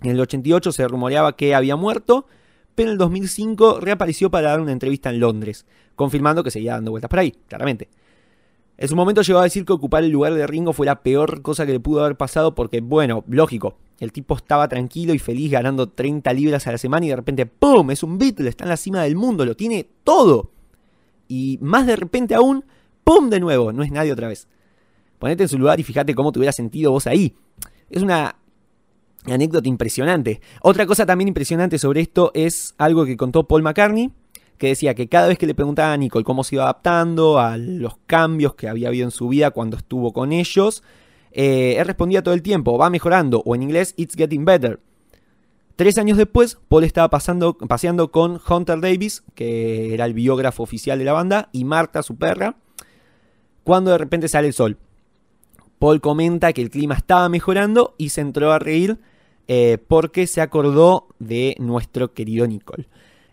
En 0.00 0.12
el 0.12 0.20
88 0.20 0.70
se 0.70 0.86
rumoreaba 0.86 1.34
que 1.34 1.56
había 1.56 1.74
muerto, 1.74 2.28
pero 2.76 2.90
en 2.90 2.92
el 2.92 2.98
2005 2.98 3.80
reapareció 3.80 4.30
para 4.30 4.50
dar 4.50 4.60
una 4.60 4.70
entrevista 4.70 5.10
en 5.10 5.18
Londres, 5.18 5.66
confirmando 5.96 6.44
que 6.44 6.52
seguía 6.52 6.74
dando 6.74 6.92
vueltas 6.92 7.08
por 7.08 7.18
ahí, 7.18 7.32
claramente. 7.48 7.88
En 8.78 8.88
su 8.88 8.94
momento 8.94 9.22
llegó 9.22 9.38
a 9.38 9.44
decir 9.44 9.64
que 9.64 9.72
ocupar 9.72 10.04
el 10.04 10.10
lugar 10.10 10.34
de 10.34 10.46
Ringo 10.46 10.74
fue 10.74 10.84
la 10.84 11.00
peor 11.02 11.40
cosa 11.40 11.64
que 11.64 11.72
le 11.72 11.80
pudo 11.80 12.04
haber 12.04 12.16
pasado 12.16 12.54
porque, 12.54 12.82
bueno, 12.82 13.24
lógico, 13.26 13.78
el 13.98 14.12
tipo 14.12 14.36
estaba 14.36 14.68
tranquilo 14.68 15.14
y 15.14 15.18
feliz 15.18 15.50
ganando 15.50 15.88
30 15.88 16.30
libras 16.34 16.66
a 16.66 16.72
la 16.72 16.78
semana 16.78 17.06
y 17.06 17.08
de 17.08 17.16
repente, 17.16 17.46
¡pum! 17.46 17.90
Es 17.90 18.02
un 18.02 18.18
Beatle, 18.18 18.50
está 18.50 18.64
en 18.64 18.70
la 18.70 18.76
cima 18.76 19.02
del 19.02 19.16
mundo, 19.16 19.46
lo 19.46 19.56
tiene 19.56 19.88
todo. 20.04 20.50
Y 21.26 21.58
más 21.62 21.86
de 21.86 21.96
repente 21.96 22.34
aún, 22.34 22.66
¡pum! 23.02 23.30
De 23.30 23.40
nuevo, 23.40 23.72
no 23.72 23.82
es 23.82 23.90
nadie 23.90 24.12
otra 24.12 24.28
vez. 24.28 24.46
Ponete 25.18 25.44
en 25.44 25.48
su 25.48 25.58
lugar 25.58 25.80
y 25.80 25.82
fíjate 25.82 26.14
cómo 26.14 26.30
te 26.30 26.38
hubiera 26.38 26.52
sentido 26.52 26.92
vos 26.92 27.06
ahí. 27.06 27.34
Es 27.88 28.02
una 28.02 28.36
anécdota 29.34 29.68
impresionante. 29.68 30.40
Otra 30.62 30.86
cosa 30.86 31.06
también 31.06 31.28
impresionante 31.28 31.78
sobre 31.78 32.00
esto 32.00 32.30
es 32.34 32.74
algo 32.78 33.04
que 33.04 33.16
contó 33.16 33.46
Paul 33.46 33.62
McCartney, 33.62 34.10
que 34.58 34.68
decía 34.68 34.94
que 34.94 35.08
cada 35.08 35.28
vez 35.28 35.38
que 35.38 35.46
le 35.46 35.54
preguntaba 35.54 35.92
a 35.92 35.96
Nicole 35.96 36.24
cómo 36.24 36.44
se 36.44 36.56
iba 36.56 36.64
adaptando 36.64 37.38
a 37.38 37.56
los 37.56 37.98
cambios 38.06 38.54
que 38.54 38.68
había 38.68 38.88
habido 38.88 39.04
en 39.04 39.10
su 39.10 39.28
vida 39.28 39.50
cuando 39.50 39.76
estuvo 39.76 40.12
con 40.12 40.32
ellos, 40.32 40.82
eh, 41.32 41.76
él 41.78 41.86
respondía 41.86 42.22
todo 42.22 42.34
el 42.34 42.42
tiempo, 42.42 42.78
va 42.78 42.88
mejorando, 42.88 43.42
o 43.44 43.54
en 43.54 43.62
inglés, 43.62 43.94
it's 43.96 44.14
getting 44.16 44.44
better. 44.44 44.80
Tres 45.76 45.98
años 45.98 46.16
después, 46.16 46.58
Paul 46.68 46.84
estaba 46.84 47.10
pasando, 47.10 47.58
paseando 47.58 48.10
con 48.10 48.40
Hunter 48.48 48.80
Davis, 48.80 49.22
que 49.34 49.92
era 49.92 50.06
el 50.06 50.14
biógrafo 50.14 50.62
oficial 50.62 50.98
de 50.98 51.04
la 51.04 51.12
banda, 51.12 51.50
y 51.52 51.64
Marta, 51.64 52.02
su 52.02 52.16
perra, 52.16 52.56
cuando 53.62 53.90
de 53.90 53.98
repente 53.98 54.28
sale 54.28 54.46
el 54.46 54.54
sol. 54.54 54.78
Paul 55.78 56.00
comenta 56.00 56.54
que 56.54 56.62
el 56.62 56.70
clima 56.70 56.94
estaba 56.94 57.28
mejorando 57.28 57.94
y 57.98 58.08
se 58.08 58.22
entró 58.22 58.52
a 58.52 58.58
reír 58.58 58.98
eh, 59.48 59.78
porque 59.86 60.26
se 60.26 60.40
acordó 60.40 61.08
de 61.18 61.56
nuestro 61.58 62.12
querido 62.14 62.46
Nicole. 62.46 62.88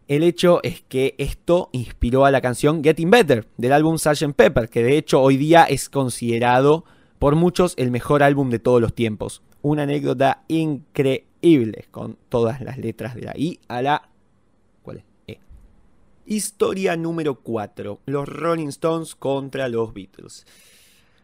El 0.08 0.24
hecho 0.24 0.60
es 0.64 0.82
que 0.82 1.16
esto 1.18 1.70
inspiró 1.72 2.26
a 2.26 2.32
la 2.32 2.42
canción 2.42 2.84
Getting 2.84 3.10
Better 3.10 3.48
del 3.58 3.72
álbum 3.72 3.98
Sgt. 3.98 4.34
Pepper, 4.36 4.70
que 4.70 4.84
de 4.84 4.98
hecho 4.98 5.22
hoy 5.22 5.38
día 5.38 5.64
es 5.64 5.90
considerado 5.90 6.84
por 7.20 7.36
muchos 7.36 7.74
el 7.78 7.90
mejor 7.90 8.22
álbum 8.22 8.50
de 8.50 8.60
todos 8.60 8.82
los 8.82 8.94
tiempos. 8.94 9.42
Una 9.62 9.84
anécdota 9.84 10.44
increíble 10.50 11.86
con 11.90 12.18
todas 12.28 12.60
las 12.62 12.78
letras 12.78 13.16
de 13.16 13.22
la 13.22 13.34
I 13.38 13.60
a 13.70 13.82
la 13.82 14.10
¿cuál 14.82 14.98
es? 14.98 15.04
E. 15.28 15.40
Historia 16.26 16.98
número 16.98 17.40
4. 17.40 18.02
Los 18.06 18.28
Rolling 18.28 18.68
Stones 18.68 19.16
contra 19.16 19.70
los 19.70 19.94
Beatles. 19.94 20.46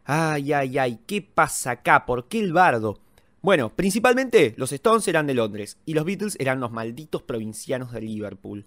Ay, 0.06 0.54
ay, 0.54 0.78
ay, 0.78 1.00
¿qué 1.06 1.22
pasa 1.22 1.72
acá? 1.72 2.06
¿Por 2.06 2.30
qué 2.30 2.40
el 2.40 2.54
bardo? 2.54 2.98
Bueno, 3.42 3.74
principalmente 3.74 4.54
los 4.58 4.74
Stones 4.74 5.08
eran 5.08 5.26
de 5.26 5.34
Londres 5.34 5.78
y 5.86 5.94
los 5.94 6.04
Beatles 6.04 6.36
eran 6.40 6.60
los 6.60 6.72
malditos 6.72 7.24
provincianos 7.24 7.94
de 7.94 8.02
Liverpool. 8.02 8.66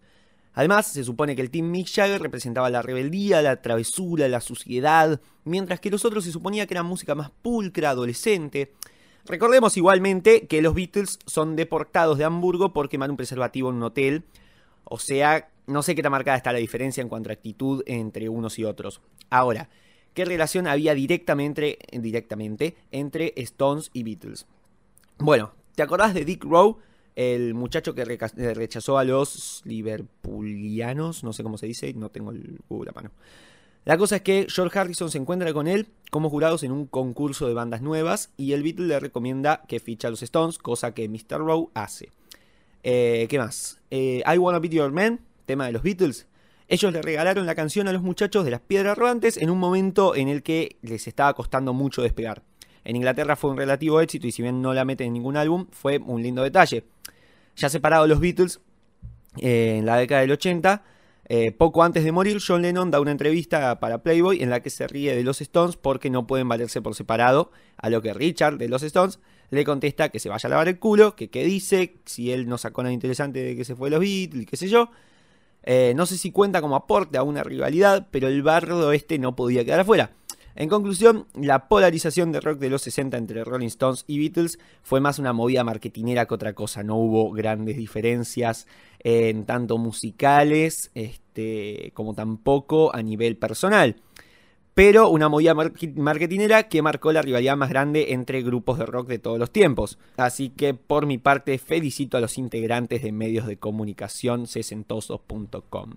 Además, 0.55 0.87
se 0.87 1.05
supone 1.05 1.37
que 1.37 1.43
el 1.43 1.51
Team 1.51 1.71
Mick 1.71 1.89
Jagger 1.89 2.23
representaba 2.23 2.71
la 2.71 2.81
rebeldía, 2.81 3.43
la 3.43 3.61
travesura, 3.61 4.29
la 4.29 4.41
suciedad, 4.41 5.21
mientras 5.45 5.79
que 5.79 5.91
los 5.91 6.07
otros 6.07 6.25
se 6.25 6.33
suponía 6.33 6.67
que 6.67 6.75
eran 6.75 6.87
música 6.87 7.15
más 7.15 7.31
pulcra, 7.43 7.91
adolescente. 7.91 8.73
Recordemos 9.27 9.77
igualmente 9.77 10.47
que 10.47 10.63
los 10.63 10.75
Beatles 10.75 11.19
son 11.27 11.55
deportados 11.55 12.17
de 12.17 12.25
Hamburgo 12.25 12.73
por 12.73 12.89
quemar 12.89 13.11
un 13.11 13.19
preservativo 13.19 13.69
en 13.69 13.77
un 13.77 13.83
hotel, 13.83 14.25
o 14.85 14.99
sea, 14.99 15.51
no 15.67 15.83
sé 15.83 15.95
qué 15.95 16.03
tan 16.03 16.13
marcada 16.13 16.39
está 16.39 16.53
la 16.53 16.59
diferencia 16.59 17.03
en 17.03 17.09
cuanto 17.09 17.29
a 17.29 17.35
actitud 17.35 17.83
entre 17.87 18.29
unos 18.31 18.59
y 18.59 18.65
otros. 18.65 19.01
Ahora, 19.29 19.69
¿qué 20.15 20.25
relación 20.25 20.67
había 20.67 20.95
directamente, 20.95 21.79
directamente 21.93 22.77
entre 22.91 23.35
Stones 23.37 23.91
y 23.93 24.03
Beatles? 24.03 24.47
Bueno, 25.23 25.53
¿te 25.77 25.85
acordás 25.85 26.15
de 26.15 26.25
Dick 26.25 26.43
Rowe? 26.43 26.79
El 27.15 27.55
muchacho 27.55 27.95
que 27.95 28.05
rechazó 28.05 28.99
a 28.99 29.05
los 29.05 29.63
liverpulianos, 29.65 31.23
no 31.23 31.33
sé 31.33 31.45
cómo 31.45 31.59
se 31.59 31.67
dice, 31.67 31.95
no 31.95 32.09
tengo 32.09 32.33
el 32.33 32.59
Google 32.69 32.91
a 32.91 32.93
mano. 32.93 33.13
La 33.85 33.97
cosa 33.97 34.17
es 34.17 34.23
que 34.23 34.49
George 34.49 34.77
Harrison 34.77 35.13
se 35.13 35.19
encuentra 35.19 35.53
con 35.53 35.69
él 35.69 35.87
como 36.11 36.29
jurados 36.29 36.65
en 36.65 36.73
un 36.73 36.87
concurso 36.87 37.47
de 37.47 37.55
bandas 37.55 37.83
nuevas 37.83 38.33
y 38.37 38.53
el 38.53 38.65
Beatle 38.65 38.89
le 38.89 38.99
recomienda 38.99 39.63
que 39.69 39.79
ficha 39.79 40.09
a 40.09 40.11
los 40.11 40.25
Stones, 40.25 40.59
cosa 40.59 40.93
que 40.93 41.09
Mr. 41.09 41.39
Rowe 41.39 41.71
hace. 41.75 42.11
Eh, 42.83 43.29
¿Qué 43.31 43.39
más? 43.39 43.81
Eh, 43.93 44.25
I 44.27 44.39
Wanna 44.39 44.59
Be 44.59 44.71
Your 44.71 44.91
Man, 44.91 45.21
tema 45.47 45.67
de 45.67 45.73
los 45.73 45.85
Beatles. 45.85 46.27
Ellos 46.67 46.93
le 46.93 47.01
regalaron 47.01 47.47
la 47.47 47.55
canción 47.55 47.87
a 47.87 47.93
los 47.93 48.03
muchachos 48.03 48.45
de 48.45 48.51
las 48.51 48.61
piedras 48.61 48.99
rodantes 48.99 49.37
en 49.37 49.51
un 49.51 49.59
momento 49.61 50.17
en 50.17 50.27
el 50.27 50.43
que 50.43 50.79
les 50.83 51.07
estaba 51.07 51.33
costando 51.35 51.73
mucho 51.73 52.03
despegar. 52.03 52.43
En 52.85 52.97
Inglaterra 52.97 53.37
fue 53.37 53.51
un 53.51 53.57
relativo 53.57 54.01
éxito 54.01 54.27
y 54.27 54.33
si 54.33 54.42
bien 54.42 54.61
no 54.62 54.75
la 54.75 54.85
meten 54.85 55.09
en 55.09 55.12
ningún 55.14 55.37
álbum, 55.37 55.66
fue 55.71 55.99
un 55.99 56.23
lindo 56.23 56.42
detalle. 56.42 56.85
Ya 57.57 57.68
separados 57.68 58.09
los 58.09 58.21
Beatles, 58.21 58.61
eh, 59.38 59.77
en 59.79 59.87
la 59.87 59.97
década 59.97 60.23
del 60.23 60.33
80, 60.33 60.83
eh, 61.29 61.53
poco 61.53 61.85
antes 61.85 62.05
de 62.05 62.12
morir, 62.12 62.38
John 62.47 62.62
Lennon 62.62 62.90
da 62.90 63.01
una 63.01 63.12
entrevista 63.12 63.79
para 63.81 64.03
Playboy 64.03 64.42
en 64.42 64.51
la 64.51 64.61
que 64.61 64.71
se 64.71 64.87
ríe 64.87 65.14
de 65.14 65.23
los 65.23 65.40
Stones 65.40 65.77
porque 65.77 66.11
no 66.11 66.27
pueden 66.27 66.49
valerse 66.49 66.83
por 66.83 66.95
separado, 66.95 67.53
a 67.77 67.90
lo 67.90 68.03
que 68.03 68.12
Richard 68.12 68.59
de 68.59 68.68
los 68.68 68.83
Stones 68.83 69.21
le 69.51 69.64
contesta 69.64 70.09
que 70.09 70.18
se 70.18 70.29
vaya 70.29 70.47
a 70.47 70.51
lavar 70.51 70.68
el 70.68 70.79
culo, 70.79 71.14
que 71.14 71.31
qué 71.31 71.45
dice, 71.45 71.97
si 72.05 72.33
él 72.33 72.49
no 72.49 72.59
sacó 72.59 72.83
nada 72.83 72.92
interesante 72.92 73.42
de 73.42 73.57
que 73.57 73.64
se 73.64 73.77
fue 73.77 73.90
los 73.90 74.01
Beatles, 74.01 74.47
qué 74.47 74.57
sé 74.57 74.68
yo. 74.68 74.90
Eh, 75.64 75.92
no 75.95 76.07
sé 76.07 76.18
si 76.18 76.33
cuenta 76.33 76.61
como 76.61 76.75
aporte 76.75 77.18
a 77.18 77.23
una 77.23 77.45
rivalidad, 77.45 78.09
pero 78.11 78.29
el 78.29 78.42
bardo 78.42 78.92
este 78.92 79.18
no 79.18 79.37
podía 79.37 79.64
quedar 79.64 79.81
afuera. 79.81 80.11
En 80.55 80.69
conclusión, 80.69 81.27
la 81.35 81.69
polarización 81.69 82.31
de 82.31 82.41
rock 82.41 82.59
de 82.59 82.69
los 82.69 82.83
60 82.83 83.17
entre 83.17 83.45
Rolling 83.45 83.69
Stones 83.69 84.05
y 84.07 84.19
Beatles 84.19 84.59
fue 84.83 85.01
más 85.01 85.19
una 85.19 85.33
movida 85.33 85.65
marketinera 85.65 86.27
que 86.27 86.35
otra 86.35 86.53
cosa. 86.53 86.83
No 86.83 86.97
hubo 86.97 87.31
grandes 87.33 87.77
diferencias 87.77 88.67
en 89.01 89.47
tanto 89.47 89.79
musicales 89.79 90.91
este, 90.95 91.93
como 91.95 92.15
tampoco 92.15 92.95
a 92.95 93.03
nivel 93.03 93.37
personal. 93.37 93.97
Pero 94.75 95.11
una 95.11 95.29
movida 95.29 95.55
marketinera 95.55 96.62
que 96.65 96.81
marcó 96.81 97.12
la 97.12 97.21
rivalidad 97.21 97.57
más 97.57 97.69
grande 97.69 98.12
entre 98.12 98.43
grupos 98.43 98.79
de 98.79 98.87
rock 98.87 99.07
de 99.07 99.19
todos 99.19 99.38
los 99.38 99.51
tiempos. 99.51 99.99
Así 100.17 100.49
que 100.49 100.73
por 100.73 101.05
mi 101.05 101.19
parte 101.19 101.59
felicito 101.59 102.17
a 102.17 102.21
los 102.21 102.38
integrantes 102.38 103.03
de 103.03 103.12
medios 103.12 103.47
de 103.47 103.59
comunicación 103.59 104.47
sesentosos.com. 104.47 105.91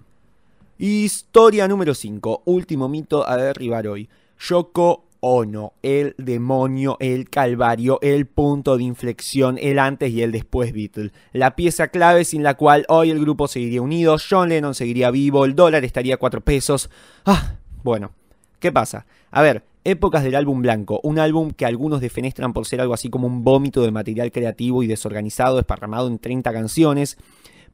Historia 0.78 1.70
número 1.70 1.94
5. 1.94 2.44
Último 2.46 2.90
mito 2.90 3.28
a 3.28 3.38
derribar 3.38 3.88
hoy. 3.88 4.10
Yoko 4.40 5.06
Ono, 5.28 5.74
el 5.82 6.14
demonio, 6.20 6.98
el 7.00 7.32
calvario, 7.32 7.98
el 8.04 8.28
punto 8.28 8.78
de 8.78 8.84
inflexión, 8.84 9.58
el 9.60 9.80
antes 9.80 10.12
y 10.12 10.22
el 10.22 10.32
después 10.32 10.72
Beatle. 10.72 11.12
La 11.34 11.56
pieza 11.56 11.88
clave 11.88 12.26
sin 12.26 12.44
la 12.44 12.54
cual 12.54 12.86
hoy 12.90 13.10
el 13.10 13.20
grupo 13.20 13.48
seguiría 13.48 13.82
unido, 13.82 14.18
John 14.18 14.50
Lennon 14.50 14.76
seguiría 14.76 15.10
vivo, 15.10 15.46
el 15.46 15.56
dólar 15.56 15.84
estaría 15.84 16.14
a 16.14 16.18
4 16.18 16.42
pesos. 16.42 16.92
Ah, 17.26 17.56
bueno, 17.84 18.12
¿qué 18.60 18.72
pasa? 18.72 19.08
A 19.32 19.42
ver, 19.42 19.64
épocas 19.84 20.24
del 20.24 20.36
álbum 20.36 20.62
blanco, 20.62 21.00
un 21.02 21.18
álbum 21.18 21.52
que 21.52 21.66
algunos 21.66 22.02
defenestran 22.02 22.54
por 22.54 22.68
ser 22.68 22.82
algo 22.82 22.94
así 22.94 23.10
como 23.10 23.26
un 23.26 23.44
vómito 23.44 23.82
de 23.82 23.90
material 23.90 24.32
creativo 24.32 24.84
y 24.84 24.88
desorganizado, 24.88 25.58
esparramado 25.58 26.08
en 26.08 26.20
30 26.20 26.54
canciones, 26.54 27.18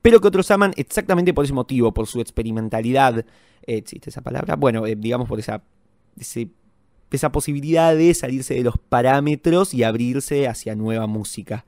pero 0.01 0.21
que 0.21 0.27
otros 0.29 0.51
aman 0.51 0.73
exactamente 0.77 1.33
por 1.33 1.43
ese 1.43 1.53
motivo, 1.53 1.93
por 1.93 2.07
su 2.07 2.21
experimentalidad. 2.21 3.19
Eh, 3.19 3.25
¿Existe 3.75 4.09
esa 4.09 4.21
palabra? 4.21 4.55
Bueno, 4.55 4.85
eh, 4.85 4.95
digamos 4.97 5.27
por 5.27 5.39
esa, 5.39 5.63
esa 6.17 7.31
posibilidad 7.31 7.95
de 7.95 8.13
salirse 8.13 8.53
de 8.53 8.63
los 8.63 8.75
parámetros 8.77 9.73
y 9.73 9.83
abrirse 9.83 10.47
hacia 10.47 10.75
nueva 10.75 11.07
música. 11.07 11.65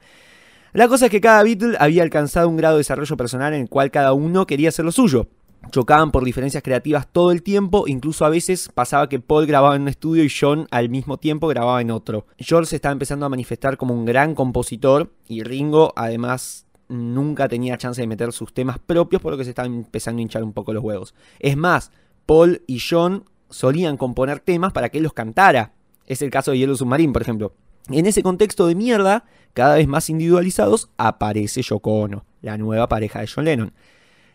La 0.73 0.87
cosa 0.87 1.05
es 1.05 1.11
que 1.11 1.21
cada 1.21 1.43
Beatle 1.43 1.77
había 1.79 2.01
alcanzado 2.01 2.49
un 2.49 2.57
grado 2.57 2.75
de 2.75 2.79
desarrollo 2.79 3.15
personal 3.15 3.53
en 3.53 3.61
el 3.61 3.69
cual 3.69 3.91
cada 3.91 4.13
uno 4.13 4.47
quería 4.47 4.69
hacer 4.69 4.85
lo 4.85 4.91
suyo. 4.91 5.27
Chocaban 5.71 6.11
por 6.11 6.25
diferencias 6.25 6.63
creativas 6.63 7.07
todo 7.11 7.31
el 7.31 7.43
tiempo, 7.43 7.87
incluso 7.87 8.25
a 8.25 8.29
veces 8.29 8.69
pasaba 8.73 9.07
que 9.07 9.19
Paul 9.19 9.45
grababa 9.45 9.75
en 9.75 9.83
un 9.83 9.87
estudio 9.87 10.23
y 10.23 10.29
John 10.29 10.67
al 10.71 10.89
mismo 10.89 11.17
tiempo 11.17 11.47
grababa 11.47 11.79
en 11.81 11.91
otro. 11.91 12.25
George 12.37 12.75
estaba 12.75 12.91
empezando 12.91 13.25
a 13.25 13.29
manifestar 13.29 13.77
como 13.77 13.93
un 13.93 14.03
gran 14.03 14.35
compositor 14.35 15.13
y 15.27 15.43
Ringo 15.43 15.93
además 15.95 16.65
nunca 16.89 17.47
tenía 17.47 17.77
chance 17.77 18.01
de 18.01 18.07
meter 18.07 18.33
sus 18.33 18.53
temas 18.53 18.79
propios 18.79 19.21
por 19.21 19.31
lo 19.31 19.37
que 19.37 19.45
se 19.45 19.51
estaban 19.51 19.73
empezando 19.73 20.19
a 20.19 20.23
hinchar 20.23 20.43
un 20.43 20.53
poco 20.53 20.73
los 20.73 20.83
huevos. 20.83 21.13
Es 21.39 21.55
más, 21.55 21.91
Paul 22.25 22.61
y 22.67 22.79
John 22.79 23.25
solían 23.53 23.97
componer 23.97 24.39
temas 24.39 24.73
para 24.73 24.89
que 24.89 24.97
él 24.97 25.03
los 25.03 25.13
cantara. 25.13 25.73
Es 26.07 26.21
el 26.21 26.31
caso 26.31 26.51
de 26.51 26.57
Yellow 26.57 26.75
Submarine, 26.75 27.13
por 27.13 27.21
ejemplo. 27.21 27.53
En 27.89 28.05
ese 28.05 28.23
contexto 28.23 28.67
de 28.67 28.75
mierda, 28.75 29.25
cada 29.53 29.75
vez 29.75 29.87
más 29.87 30.09
individualizados, 30.09 30.89
aparece 30.97 31.61
Yoko 31.61 32.01
Ono, 32.01 32.25
la 32.41 32.57
nueva 32.57 32.89
pareja 32.89 33.19
de 33.19 33.27
John 33.27 33.45
Lennon. 33.45 33.73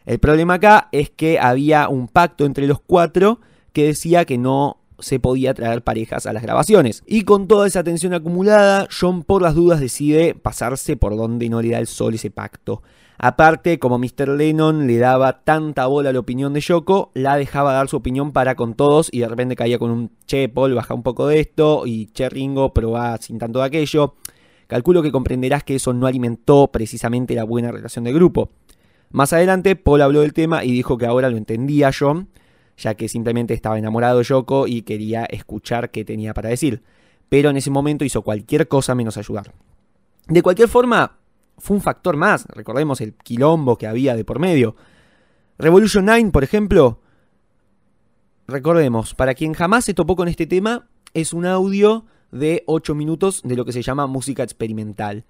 El 0.06 0.18
problema 0.18 0.54
acá 0.54 0.88
es 0.92 1.10
que 1.10 1.38
había 1.38 1.88
un 1.88 2.08
pacto 2.08 2.46
entre 2.46 2.66
los 2.66 2.80
cuatro 2.80 3.40
que 3.72 3.84
decía 3.84 4.24
que 4.24 4.38
no 4.38 4.78
se 4.98 5.20
podía 5.20 5.54
traer 5.54 5.82
parejas 5.82 6.26
a 6.26 6.32
las 6.32 6.42
grabaciones. 6.42 7.02
Y 7.06 7.22
con 7.22 7.48
toda 7.48 7.66
esa 7.66 7.84
tensión 7.84 8.14
acumulada, 8.14 8.88
John 8.90 9.22
por 9.22 9.42
las 9.42 9.54
dudas 9.54 9.80
decide 9.80 10.34
pasarse 10.34 10.96
por 10.96 11.16
donde 11.16 11.48
no 11.48 11.62
le 11.62 11.70
da 11.70 11.78
el 11.78 11.86
sol 11.86 12.14
ese 12.14 12.30
pacto. 12.30 12.82
Aparte, 13.20 13.80
como 13.80 13.98
Mr. 13.98 14.28
Lennon 14.28 14.86
le 14.86 14.98
daba 14.98 15.42
tanta 15.42 15.86
bola 15.86 16.10
a 16.10 16.12
la 16.12 16.20
opinión 16.20 16.52
de 16.52 16.60
Yoko, 16.60 17.10
la 17.14 17.36
dejaba 17.36 17.72
dar 17.72 17.88
su 17.88 17.96
opinión 17.96 18.30
para 18.30 18.54
con 18.54 18.74
todos 18.74 19.08
y 19.10 19.18
de 19.18 19.28
repente 19.28 19.56
caía 19.56 19.78
con 19.78 19.90
un 19.90 20.12
che, 20.26 20.48
Paul, 20.48 20.74
baja 20.74 20.94
un 20.94 21.02
poco 21.02 21.26
de 21.26 21.40
esto 21.40 21.82
y 21.84 22.06
che, 22.06 22.28
Ringo, 22.28 22.72
probá 22.72 23.18
sin 23.18 23.38
tanto 23.38 23.58
de 23.58 23.64
aquello. 23.64 24.14
Calculo 24.68 25.02
que 25.02 25.10
comprenderás 25.10 25.64
que 25.64 25.74
eso 25.74 25.92
no 25.92 26.06
alimentó 26.06 26.68
precisamente 26.68 27.34
la 27.34 27.42
buena 27.42 27.72
relación 27.72 28.04
del 28.04 28.14
grupo. 28.14 28.50
Más 29.10 29.32
adelante, 29.32 29.74
Paul 29.74 30.02
habló 30.02 30.20
del 30.20 30.32
tema 30.32 30.62
y 30.62 30.70
dijo 30.70 30.96
que 30.96 31.06
ahora 31.06 31.28
lo 31.28 31.38
entendía 31.38 31.90
John, 31.98 32.28
ya 32.78 32.94
que 32.94 33.08
simplemente 33.08 33.52
estaba 33.52 33.78
enamorado 33.78 34.18
de 34.18 34.24
Yoko 34.24 34.66
y 34.66 34.82
quería 34.82 35.24
escuchar 35.24 35.90
qué 35.90 36.04
tenía 36.04 36.32
para 36.32 36.48
decir. 36.48 36.82
Pero 37.28 37.50
en 37.50 37.56
ese 37.56 37.70
momento 37.70 38.04
hizo 38.04 38.22
cualquier 38.22 38.68
cosa 38.68 38.94
menos 38.94 39.18
ayudar. 39.18 39.52
De 40.28 40.42
cualquier 40.42 40.68
forma, 40.68 41.18
fue 41.58 41.76
un 41.76 41.82
factor 41.82 42.16
más. 42.16 42.46
Recordemos 42.46 43.00
el 43.00 43.14
quilombo 43.14 43.76
que 43.76 43.86
había 43.86 44.16
de 44.16 44.24
por 44.24 44.38
medio. 44.38 44.76
Revolution 45.58 46.04
9, 46.04 46.30
por 46.30 46.44
ejemplo. 46.44 47.00
Recordemos, 48.46 49.14
para 49.14 49.34
quien 49.34 49.52
jamás 49.52 49.84
se 49.84 49.92
topó 49.92 50.16
con 50.16 50.28
este 50.28 50.46
tema, 50.46 50.88
es 51.12 51.32
un 51.32 51.44
audio 51.44 52.06
de 52.30 52.62
8 52.66 52.94
minutos 52.94 53.42
de 53.44 53.56
lo 53.56 53.64
que 53.64 53.72
se 53.72 53.82
llama 53.82 54.06
música 54.06 54.42
experimental. 54.42 55.24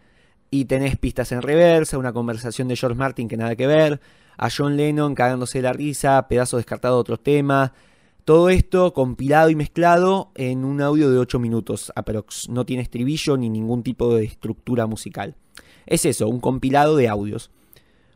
Y 0.50 0.64
tenés 0.64 0.96
pistas 0.96 1.32
en 1.32 1.42
reversa, 1.42 1.98
una 1.98 2.12
conversación 2.12 2.68
de 2.68 2.76
George 2.76 2.96
Martin 2.96 3.28
que 3.28 3.36
nada 3.36 3.56
que 3.56 3.66
ver, 3.66 4.00
a 4.36 4.48
John 4.50 4.76
Lennon 4.76 5.14
cagándose 5.14 5.60
la 5.60 5.72
risa, 5.72 6.26
pedazo 6.28 6.56
descartado 6.56 6.96
de 6.96 7.00
otros 7.00 7.22
temas. 7.22 7.72
Todo 8.24 8.50
esto 8.50 8.92
compilado 8.92 9.50
y 9.50 9.56
mezclado 9.56 10.32
en 10.34 10.64
un 10.64 10.80
audio 10.80 11.10
de 11.10 11.18
8 11.18 11.38
minutos 11.38 11.92
aprox. 11.96 12.48
No 12.48 12.66
tiene 12.66 12.82
estribillo 12.82 13.36
ni 13.36 13.48
ningún 13.48 13.82
tipo 13.82 14.14
de 14.14 14.24
estructura 14.24 14.86
musical. 14.86 15.34
Es 15.86 16.04
eso, 16.04 16.28
un 16.28 16.40
compilado 16.40 16.96
de 16.96 17.08
audios. 17.08 17.50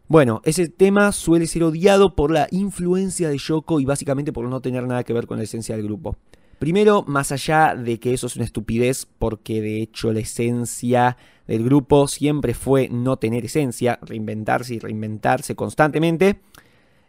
Bueno, 0.08 0.42
ese 0.44 0.68
tema 0.68 1.10
suele 1.12 1.46
ser 1.46 1.64
odiado 1.64 2.14
por 2.14 2.30
la 2.30 2.46
influencia 2.50 3.30
de 3.30 3.38
Yoko 3.38 3.80
y 3.80 3.86
básicamente 3.86 4.32
por 4.32 4.46
no 4.46 4.60
tener 4.60 4.86
nada 4.86 5.04
que 5.04 5.14
ver 5.14 5.26
con 5.26 5.38
la 5.38 5.44
esencia 5.44 5.74
del 5.74 5.86
grupo. 5.86 6.16
Primero, 6.58 7.02
más 7.08 7.32
allá 7.32 7.74
de 7.74 7.98
que 7.98 8.12
eso 8.12 8.26
es 8.26 8.36
una 8.36 8.44
estupidez, 8.44 9.06
porque 9.18 9.62
de 9.62 9.80
hecho 9.80 10.12
la 10.12 10.20
esencia 10.20 11.16
del 11.52 11.64
grupo 11.64 12.08
siempre 12.08 12.54
fue 12.54 12.88
no 12.88 13.18
tener 13.18 13.44
esencia, 13.44 13.98
reinventarse 14.00 14.76
y 14.76 14.78
reinventarse 14.78 15.54
constantemente. 15.54 16.40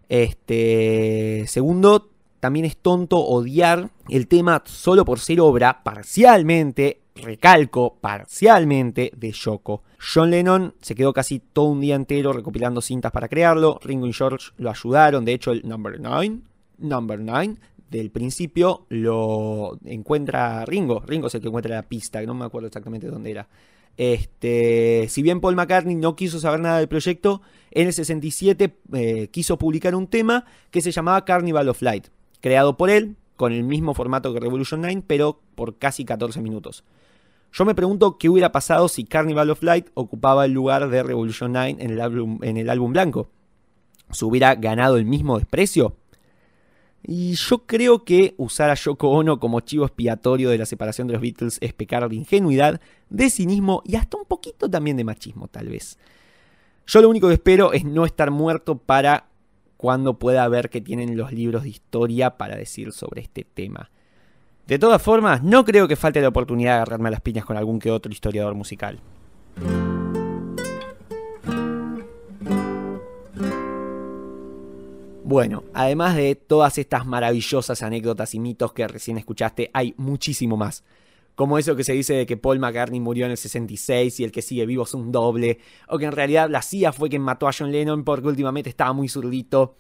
Este, 0.10 1.45
segundo, 1.47 2.10
también 2.41 2.65
es 2.65 2.75
tonto 2.75 3.19
odiar 3.19 3.89
el 4.10 4.27
tema 4.27 4.62
solo 4.65 5.06
por 5.06 5.21
ser 5.21 5.39
obra 5.39 5.82
parcialmente 5.82 7.03
recalco, 7.15 7.95
parcialmente 8.01 9.13
de 9.15 9.32
Yoko. 9.32 9.84
John 9.97 10.32
Lennon 10.32 10.73
se 10.82 10.93
quedó 10.93 11.13
casi 11.13 11.39
todo 11.39 11.67
un 11.67 11.79
día 11.79 11.95
entero 11.95 12.34
recopilando 12.34 12.82
cintas 12.82 13.13
para 13.13 13.29
crearlo. 13.29 13.79
Ringo 13.82 14.08
y 14.08 14.13
George 14.13 14.51
lo 14.58 14.69
ayudaron. 14.69 15.23
De 15.23 15.32
hecho, 15.32 15.51
el 15.53 15.65
Number 15.65 16.01
9, 16.01 16.39
Number 16.79 17.17
9 17.17 17.56
del 17.89 18.12
principio 18.12 18.88
lo 18.89 19.79
encuentra 19.86 20.65
Ringo. 20.65 20.99
Ringo 20.99 21.27
es 21.27 21.36
el 21.36 21.39
que 21.41 21.47
encuentra 21.47 21.75
la 21.75 21.84
pista, 21.84 22.19
que 22.19 22.27
no 22.27 22.34
me 22.34 22.43
acuerdo 22.43 22.67
exactamente 22.67 23.08
dónde 23.08 23.32
era. 23.32 23.47
Este, 23.97 25.06
si 25.10 25.21
bien 25.21 25.39
Paul 25.39 25.56
McCartney 25.56 25.95
no 25.95 26.15
quiso 26.15 26.39
saber 26.39 26.60
nada 26.60 26.79
del 26.79 26.88
proyecto, 26.88 27.41
en 27.71 27.88
el 27.88 27.93
67 27.93 28.75
eh, 28.93 29.27
quiso 29.29 29.58
publicar 29.58 29.95
un 29.95 30.08
tema 30.08 30.45
que 30.71 30.82
se 30.82 30.91
llamaba 30.91 31.25
Carnival 31.25 31.69
of 31.69 31.82
Light, 31.82 32.08
creado 32.41 32.77
por 32.77 32.89
él, 32.89 33.15
con 33.36 33.51
el 33.51 33.63
mismo 33.63 33.93
formato 33.93 34.34
que 34.34 34.39
Revolution 34.39 34.82
9, 34.82 35.03
pero 35.08 35.39
por 35.56 35.77
casi 35.77 36.06
14 36.06 36.41
minutos. 36.41 36.84
Yo 37.51 37.65
me 37.65 37.75
pregunto 37.75 38.17
qué 38.17 38.29
hubiera 38.29 38.51
pasado 38.51 38.88
si 38.88 39.03
Carnival 39.03 39.51
of 39.51 39.62
Light 39.62 39.89
ocupaba 39.93 40.45
el 40.45 40.53
lugar 40.53 40.89
de 40.89 41.03
Revolution 41.03 41.51
9 41.51 41.77
en 41.79 41.91
el 41.91 42.01
álbum, 42.01 42.39
en 42.41 42.58
el 42.58 42.69
álbum 42.69 42.93
blanco. 42.93 43.29
¿Se 44.12 44.25
hubiera 44.25 44.56
ganado 44.56 44.97
el 44.97 45.06
mismo 45.06 45.38
desprecio? 45.38 45.95
Y 47.05 47.33
yo 47.33 47.65
creo 47.65 48.05
que 48.05 48.33
usar 48.37 48.69
a 48.69 48.75
Yoko 48.75 49.09
Ono 49.09 49.39
como 49.39 49.59
chivo 49.59 49.85
expiatorio 49.85 50.49
de 50.49 50.57
la 50.57 50.65
separación 50.65 51.07
de 51.07 51.13
los 51.13 51.21
Beatles 51.21 51.57
es 51.61 51.73
pecar 51.73 52.07
de 52.07 52.15
ingenuidad, 52.15 52.79
de 53.09 53.29
cinismo 53.29 53.81
y 53.85 53.97
hasta 53.97 54.17
un 54.17 54.25
poquito 54.25 54.69
también 54.69 54.95
de 54.95 55.03
machismo, 55.03 55.49
tal 55.49 55.67
vez. 55.67 55.97
Yo 56.87 57.01
lo 57.01 57.09
único 57.09 57.27
que 57.27 57.33
espero 57.35 57.73
es 57.73 57.83
no 57.83 58.05
estar 58.05 58.31
muerto 58.31 58.77
para 58.77 59.25
cuando 59.75 60.17
pueda 60.17 60.47
ver 60.47 60.69
que 60.69 60.79
tienen 60.79 61.17
los 61.17 61.33
libros 61.33 61.63
de 61.63 61.69
historia 61.69 62.37
para 62.37 62.55
decir 62.55 62.93
sobre 62.93 63.21
este 63.21 63.43
tema. 63.43 63.89
De 64.65 64.79
todas 64.79 65.01
formas, 65.01 65.43
no 65.43 65.65
creo 65.65 65.89
que 65.89 65.97
falte 65.97 66.21
la 66.21 66.29
oportunidad 66.29 66.71
de 66.71 66.75
agarrarme 66.75 67.09
a 67.09 67.11
las 67.11 67.21
piñas 67.21 67.43
con 67.43 67.57
algún 67.57 67.79
que 67.79 67.91
otro 67.91 68.09
historiador 68.09 68.55
musical. 68.55 69.01
Bueno, 75.25 75.63
además 75.73 76.17
de 76.17 76.36
todas 76.36 76.77
estas 76.77 77.05
maravillosas 77.05 77.81
anécdotas 77.81 78.36
y 78.36 78.39
mitos 78.39 78.73
que 78.73 78.86
recién 78.88 79.17
escuchaste, 79.17 79.71
hay 79.73 79.93
muchísimo 79.97 80.57
más. 80.57 80.83
Como 81.36 81.57
eso 81.57 81.77
que 81.77 81.86
se 81.86 81.93
dice 81.93 82.13
de 82.13 82.25
que 82.25 82.36
Paul 82.36 82.59
McCartney 82.59 82.99
murió 82.99 83.25
en 83.25 83.31
el 83.31 83.38
66 83.38 84.19
y 84.19 84.23
el 84.25 84.33
que 84.33 84.41
sigue 84.41 84.65
vivo 84.65 84.83
es 84.83 84.93
un 84.93 85.13
doble, 85.13 85.59
o 85.88 85.97
que 85.97 86.05
en 86.05 86.12
realidad 86.12 86.49
la 86.49 86.62
CIA 86.62 86.91
fue 86.91 87.09
quien 87.09 87.21
mató 87.21 87.47
a 87.47 87.53
John 87.57 87.71
Lennon 87.71 88.03
porque 88.03 88.27
últimamente 88.27 88.69
estaba 88.69 88.91
muy 88.91 89.07
zurdito. 89.07 89.77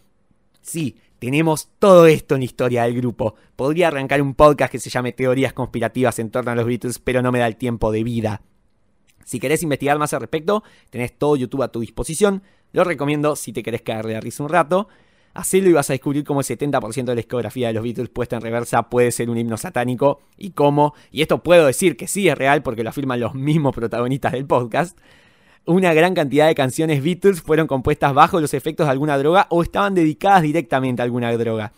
Sí, 0.61 0.95
tenemos 1.19 1.69
todo 1.77 2.07
esto 2.07 2.35
en 2.35 2.41
la 2.41 2.45
historia 2.45 2.83
del 2.83 2.95
grupo. 2.95 3.35
Podría 3.57 3.89
arrancar 3.89 4.21
un 4.21 4.35
podcast 4.35 4.71
que 4.71 4.79
se 4.79 4.89
llame 4.89 5.11
Teorías 5.11 5.51
conspirativas 5.51 6.17
en 6.19 6.31
torno 6.31 6.51
a 6.51 6.55
los 6.55 6.65
Beatles, 6.65 6.99
pero 6.99 7.21
no 7.21 7.33
me 7.33 7.39
da 7.39 7.47
el 7.47 7.57
tiempo 7.57 7.91
de 7.91 8.03
vida. 8.03 8.41
Si 9.25 9.39
querés 9.39 9.61
investigar 9.61 9.99
más 9.99 10.13
al 10.13 10.21
respecto, 10.21 10.63
tenés 10.89 11.17
todo 11.17 11.35
YouTube 11.35 11.63
a 11.63 11.71
tu 11.71 11.81
disposición. 11.81 12.43
Lo 12.71 12.85
recomiendo 12.85 13.35
si 13.35 13.51
te 13.51 13.61
querés 13.61 13.81
caer 13.81 14.07
de 14.07 14.21
risa 14.21 14.41
un 14.43 14.49
rato. 14.49 14.87
Hacelo 15.33 15.69
y 15.69 15.73
vas 15.73 15.89
a 15.89 15.93
descubrir 15.93 16.23
cómo 16.23 16.41
el 16.41 16.45
70% 16.45 17.05
de 17.05 17.11
la 17.11 17.15
discografía 17.15 17.67
de 17.67 17.73
los 17.73 17.83
Beatles 17.83 18.09
puesta 18.09 18.35
en 18.35 18.43
reversa 18.43 18.83
puede 18.89 19.11
ser 19.11 19.29
un 19.29 19.37
himno 19.37 19.57
satánico 19.57 20.21
y 20.37 20.51
cómo, 20.51 20.93
y 21.11 21.21
esto 21.21 21.41
puedo 21.41 21.65
decir 21.65 21.97
que 21.97 22.07
sí 22.07 22.27
es 22.27 22.37
real 22.37 22.61
porque 22.61 22.83
lo 22.83 22.89
afirman 22.89 23.19
los 23.19 23.33
mismos 23.33 23.73
protagonistas 23.73 24.33
del 24.33 24.45
podcast, 24.45 24.97
una 25.65 25.93
gran 25.93 26.13
cantidad 26.13 26.47
de 26.47 26.55
canciones 26.55 27.01
Beatles 27.01 27.41
fueron 27.41 27.67
compuestas 27.67 28.13
bajo 28.13 28.41
los 28.41 28.53
efectos 28.53 28.85
de 28.85 28.91
alguna 28.91 29.17
droga 29.17 29.47
o 29.49 29.63
estaban 29.63 29.95
dedicadas 29.95 30.41
directamente 30.41 31.01
a 31.01 31.05
alguna 31.05 31.31
droga. 31.31 31.71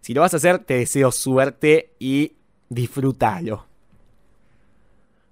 Si 0.00 0.14
lo 0.14 0.20
vas 0.20 0.34
a 0.34 0.36
hacer, 0.36 0.60
te 0.60 0.74
deseo 0.74 1.10
suerte 1.10 1.90
y 1.98 2.32
disfrútalo. 2.68 3.66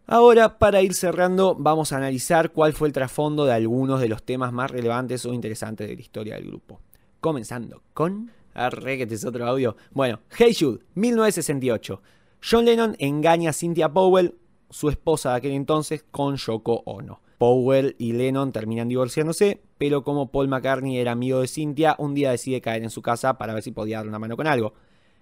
Ahora, 0.06 0.58
para 0.58 0.82
ir 0.82 0.94
cerrando, 0.94 1.54
vamos 1.54 1.92
a 1.92 1.96
analizar 1.96 2.50
cuál 2.50 2.72
fue 2.72 2.88
el 2.88 2.92
trasfondo 2.92 3.44
de 3.44 3.52
algunos 3.52 4.00
de 4.00 4.08
los 4.08 4.22
temas 4.22 4.52
más 4.52 4.70
relevantes 4.70 5.24
o 5.24 5.32
interesantes 5.32 5.88
de 5.88 5.94
la 5.94 6.00
historia 6.00 6.34
del 6.34 6.46
grupo. 6.46 6.80
Comenzando 7.22 7.84
con... 7.94 8.32
Arre, 8.52 8.98
que 8.98 9.14
es 9.14 9.24
otro 9.24 9.46
audio. 9.46 9.76
Bueno, 9.92 10.18
Hey 10.36 10.56
Jude, 10.58 10.80
1968. 10.96 12.02
John 12.42 12.64
Lennon 12.64 12.96
engaña 12.98 13.50
a 13.50 13.52
Cynthia 13.52 13.92
Powell, 13.92 14.34
su 14.70 14.88
esposa 14.88 15.30
de 15.30 15.36
aquel 15.36 15.52
entonces, 15.52 16.04
con 16.10 16.34
Yoko 16.34 16.82
Ono. 16.84 17.20
Powell 17.38 17.94
y 17.96 18.14
Lennon 18.14 18.50
terminan 18.50 18.88
divorciándose, 18.88 19.62
pero 19.78 20.02
como 20.02 20.32
Paul 20.32 20.48
McCartney 20.48 20.98
era 20.98 21.12
amigo 21.12 21.40
de 21.40 21.46
Cynthia, 21.46 21.94
un 21.96 22.12
día 22.14 22.32
decide 22.32 22.60
caer 22.60 22.82
en 22.82 22.90
su 22.90 23.02
casa 23.02 23.38
para 23.38 23.54
ver 23.54 23.62
si 23.62 23.70
podía 23.70 23.98
dar 23.98 24.08
una 24.08 24.18
mano 24.18 24.36
con 24.36 24.48
algo. 24.48 24.74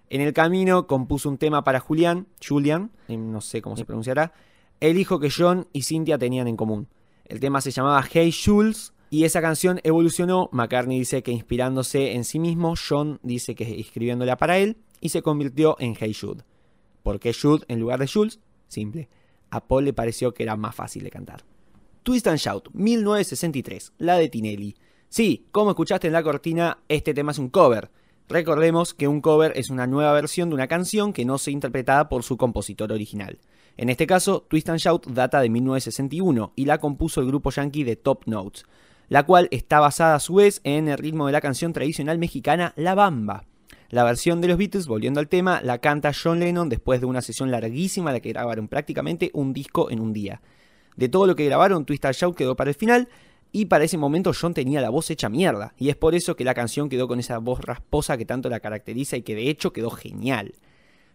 En 0.09 0.21
el 0.21 0.33
camino 0.33 0.87
compuso 0.87 1.29
un 1.29 1.37
tema 1.37 1.63
para 1.63 1.79
Julian, 1.79 2.25
Julian, 2.43 2.89
eh, 3.09 3.15
no 3.15 3.41
sé 3.41 3.61
cómo 3.61 3.77
se 3.77 3.85
pronunciará, 3.85 4.33
el 4.79 4.97
hijo 4.97 5.19
que 5.19 5.29
John 5.29 5.67
y 5.71 5.83
Cynthia 5.83 6.17
tenían 6.17 6.47
en 6.47 6.57
común. 6.57 6.87
El 7.25 7.39
tema 7.39 7.61
se 7.61 7.69
llamaba 7.69 8.03
Hey 8.11 8.33
Jules 8.33 8.91
y 9.11 9.25
esa 9.25 9.41
canción 9.41 9.81
evolucionó. 9.83 10.49
McCartney 10.53 10.97
dice 10.97 11.21
que 11.21 11.33
inspirándose 11.33 12.13
en 12.13 12.23
sí 12.23 12.39
mismo, 12.39 12.75
John 12.75 13.19
dice 13.21 13.53
que 13.55 13.79
escribiéndola 13.79 14.37
para 14.37 14.57
él 14.57 14.77
y 15.01 15.09
se 15.09 15.21
convirtió 15.21 15.75
en 15.79 15.95
Hey 15.99 16.15
Jude. 16.19 16.43
¿Por 17.03 17.19
qué 17.19 17.33
Jude 17.33 17.65
en 17.67 17.81
lugar 17.81 17.99
de 17.99 18.07
Jules? 18.07 18.39
Simple. 18.69 19.09
A 19.49 19.67
Paul 19.67 19.83
le 19.83 19.91
pareció 19.91 20.33
que 20.33 20.43
era 20.43 20.55
más 20.55 20.73
fácil 20.73 21.03
de 21.03 21.11
cantar. 21.11 21.43
Twist 22.03 22.25
and 22.27 22.37
Shout, 22.37 22.69
1963, 22.71 23.93
la 23.97 24.15
de 24.17 24.29
Tinelli. 24.29 24.77
Sí, 25.09 25.45
como 25.51 25.71
escuchaste 25.71 26.07
en 26.07 26.13
la 26.13 26.23
cortina, 26.23 26.79
este 26.87 27.13
tema 27.13 27.33
es 27.33 27.37
un 27.37 27.49
cover. 27.49 27.91
Recordemos 28.29 28.93
que 28.93 29.09
un 29.09 29.19
cover 29.19 29.51
es 29.57 29.69
una 29.69 29.87
nueva 29.87 30.13
versión 30.13 30.47
de 30.47 30.55
una 30.55 30.69
canción 30.69 31.11
que 31.11 31.25
no 31.25 31.37
se 31.37 31.51
interpretada 31.51 32.07
por 32.07 32.23
su 32.23 32.37
compositor 32.37 32.93
original. 32.93 33.39
En 33.75 33.89
este 33.89 34.07
caso, 34.07 34.45
Twist 34.47 34.69
and 34.69 34.79
Shout 34.79 35.07
data 35.07 35.41
de 35.41 35.49
1961 35.49 36.53
y 36.55 36.63
la 36.63 36.77
compuso 36.77 37.19
el 37.19 37.27
grupo 37.27 37.51
yankee 37.51 37.83
de 37.83 37.97
Top 37.97 38.25
Notes, 38.25 38.65
la 39.11 39.23
cual 39.23 39.49
está 39.51 39.81
basada 39.81 40.15
a 40.15 40.21
su 40.21 40.35
vez 40.35 40.61
en 40.63 40.87
el 40.87 40.97
ritmo 40.97 41.25
de 41.25 41.33
la 41.33 41.41
canción 41.41 41.73
tradicional 41.73 42.17
mexicana 42.17 42.71
La 42.77 42.95
Bamba. 42.95 43.43
La 43.89 44.05
versión 44.05 44.39
de 44.39 44.47
los 44.47 44.57
Beatles, 44.57 44.87
volviendo 44.87 45.19
al 45.19 45.27
tema, 45.27 45.59
la 45.61 45.79
canta 45.79 46.13
John 46.13 46.39
Lennon 46.39 46.69
después 46.69 47.01
de 47.01 47.07
una 47.07 47.21
sesión 47.21 47.51
larguísima 47.51 48.13
la 48.13 48.21
que 48.21 48.29
grabaron 48.29 48.69
prácticamente 48.69 49.29
un 49.33 49.51
disco 49.51 49.91
en 49.91 49.99
un 49.99 50.13
día. 50.13 50.41
De 50.95 51.09
todo 51.09 51.27
lo 51.27 51.35
que 51.35 51.43
grabaron, 51.43 51.83
Twist 51.83 52.05
and 52.05 52.15
Shout 52.15 52.37
quedó 52.37 52.55
para 52.55 52.69
el 52.69 52.75
final 52.77 53.09
y 53.51 53.65
para 53.65 53.83
ese 53.83 53.97
momento 53.97 54.31
John 54.33 54.53
tenía 54.53 54.79
la 54.79 54.89
voz 54.89 55.09
hecha 55.09 55.27
mierda, 55.27 55.73
y 55.77 55.89
es 55.89 55.97
por 55.97 56.15
eso 56.15 56.37
que 56.37 56.45
la 56.45 56.53
canción 56.53 56.87
quedó 56.87 57.09
con 57.09 57.19
esa 57.19 57.37
voz 57.39 57.59
rasposa 57.59 58.15
que 58.15 58.23
tanto 58.23 58.47
la 58.47 58.61
caracteriza 58.61 59.17
y 59.17 59.23
que 59.23 59.35
de 59.35 59.49
hecho 59.49 59.73
quedó 59.73 59.89
genial. 59.89 60.53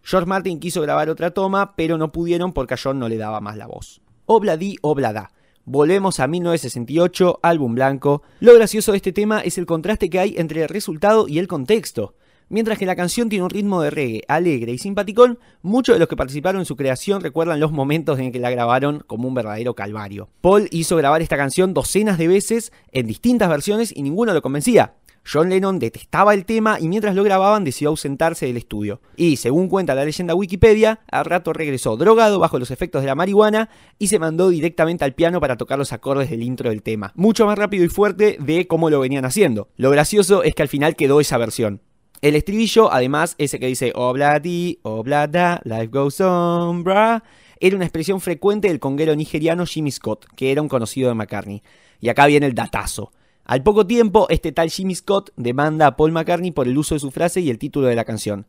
George 0.03 0.27
Martin 0.27 0.59
quiso 0.59 0.83
grabar 0.83 1.09
otra 1.09 1.31
toma, 1.31 1.75
pero 1.75 1.97
no 1.97 2.11
pudieron 2.11 2.53
porque 2.53 2.75
a 2.75 2.77
John 2.77 2.99
no 2.99 3.09
le 3.09 3.17
daba 3.17 3.41
más 3.41 3.57
la 3.57 3.65
voz. 3.65 4.01
Obladi 4.27 4.75
Oblada. 4.83 5.31
Volvemos 5.69 6.21
a 6.21 6.27
1968, 6.27 7.39
álbum 7.43 7.75
blanco. 7.75 8.23
Lo 8.39 8.55
gracioso 8.55 8.93
de 8.93 8.97
este 8.99 9.11
tema 9.11 9.41
es 9.41 9.57
el 9.57 9.65
contraste 9.65 10.09
que 10.09 10.17
hay 10.17 10.33
entre 10.37 10.61
el 10.61 10.69
resultado 10.69 11.27
y 11.27 11.39
el 11.39 11.49
contexto. 11.49 12.15
Mientras 12.47 12.77
que 12.77 12.85
la 12.85 12.95
canción 12.95 13.27
tiene 13.27 13.43
un 13.43 13.49
ritmo 13.49 13.81
de 13.81 13.89
reggae 13.89 14.23
alegre 14.29 14.71
y 14.71 14.77
simpaticón, 14.77 15.39
muchos 15.61 15.95
de 15.95 15.99
los 15.99 16.07
que 16.07 16.15
participaron 16.15 16.61
en 16.61 16.65
su 16.65 16.77
creación 16.77 17.19
recuerdan 17.19 17.59
los 17.59 17.73
momentos 17.73 18.17
en 18.17 18.31
que 18.31 18.39
la 18.39 18.49
grabaron 18.49 19.03
como 19.07 19.27
un 19.27 19.33
verdadero 19.33 19.73
calvario. 19.73 20.29
Paul 20.39 20.69
hizo 20.71 20.95
grabar 20.95 21.21
esta 21.21 21.35
canción 21.35 21.73
docenas 21.73 22.17
de 22.17 22.29
veces 22.29 22.71
en 22.93 23.05
distintas 23.05 23.49
versiones 23.49 23.91
y 23.93 24.03
ninguno 24.03 24.33
lo 24.33 24.41
convencía. 24.41 24.93
John 25.29 25.49
Lennon 25.49 25.79
detestaba 25.79 26.33
el 26.33 26.45
tema 26.45 26.77
y 26.79 26.87
mientras 26.87 27.13
lo 27.13 27.23
grababan 27.23 27.63
decidió 27.63 27.89
ausentarse 27.89 28.45
del 28.45 28.57
estudio. 28.57 29.01
Y 29.15 29.37
según 29.37 29.67
cuenta 29.67 29.93
la 29.93 30.05
leyenda 30.05 30.35
Wikipedia, 30.35 31.01
al 31.11 31.25
rato 31.25 31.51
regresó 31.51 31.97
drogado 31.97 32.39
bajo 32.39 32.59
los 32.59 32.71
efectos 32.71 33.01
de 33.01 33.07
la 33.07 33.15
marihuana 33.15 33.69
y 33.99 34.07
se 34.07 34.19
mandó 34.19 34.49
directamente 34.49 35.03
al 35.03 35.15
piano 35.15 35.41
para 35.41 35.57
tocar 35.57 35.77
los 35.77 35.91
acordes 35.91 36.29
del 36.29 36.43
intro 36.43 36.69
del 36.69 36.81
tema. 36.81 37.11
Mucho 37.15 37.45
más 37.45 37.57
rápido 37.57 37.83
y 37.83 37.89
fuerte 37.89 38.37
de 38.39 38.67
cómo 38.67 38.89
lo 38.89 39.01
venían 39.01 39.25
haciendo. 39.25 39.67
Lo 39.75 39.91
gracioso 39.91 40.43
es 40.43 40.55
que 40.55 40.61
al 40.61 40.69
final 40.69 40.95
quedó 40.95 41.19
esa 41.19 41.37
versión. 41.37 41.81
El 42.21 42.35
estribillo, 42.35 42.91
además, 42.91 43.35
ese 43.37 43.59
que 43.59 43.67
dice 43.67 43.91
obladi, 43.93 44.79
oblada, 44.81 45.61
life 45.65 45.87
goes 45.87 46.19
on, 46.19 46.83
bra, 46.83 47.23
era 47.59 47.75
una 47.75 47.85
expresión 47.85 48.21
frecuente 48.21 48.69
del 48.69 48.79
conguero 48.79 49.15
nigeriano 49.15 49.65
Jimmy 49.65 49.91
Scott, 49.91 50.25
que 50.35 50.51
era 50.51 50.61
un 50.61 50.69
conocido 50.69 51.09
de 51.09 51.15
McCartney. 51.15 51.61
Y 51.99 52.09
acá 52.09 52.25
viene 52.25 52.47
el 52.47 52.55
datazo. 52.55 53.11
Al 53.47 53.63
poco 53.63 53.87
tiempo, 53.87 54.27
este 54.29 54.51
tal 54.51 54.69
Jimmy 54.69 54.93
Scott 54.93 55.29
demanda 55.37 55.87
a 55.87 55.95
Paul 55.95 56.11
McCartney 56.11 56.51
por 56.51 56.67
el 56.67 56.77
uso 56.77 56.95
de 56.95 56.99
su 56.99 57.11
frase 57.11 57.39
y 57.39 57.49
el 57.49 57.57
título 57.57 57.87
de 57.87 57.95
la 57.95 58.03
canción. 58.03 58.45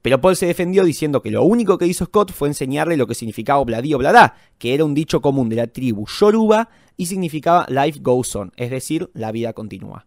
Pero 0.00 0.22
Paul 0.22 0.36
se 0.36 0.46
defendió 0.46 0.84
diciendo 0.84 1.20
que 1.20 1.30
lo 1.30 1.42
único 1.42 1.76
que 1.76 1.86
hizo 1.86 2.06
Scott 2.06 2.32
fue 2.32 2.48
enseñarle 2.48 2.96
lo 2.96 3.06
que 3.06 3.14
significaba 3.14 3.58
obladí 3.58 3.92
obladá, 3.92 4.36
que 4.56 4.72
era 4.72 4.86
un 4.86 4.94
dicho 4.94 5.20
común 5.20 5.50
de 5.50 5.56
la 5.56 5.66
tribu 5.66 6.06
Yoruba 6.06 6.70
y 6.96 7.04
significaba 7.04 7.66
life 7.68 8.00
goes 8.00 8.34
on, 8.36 8.52
es 8.56 8.70
decir, 8.70 9.10
la 9.12 9.32
vida 9.32 9.52
continúa. 9.52 10.06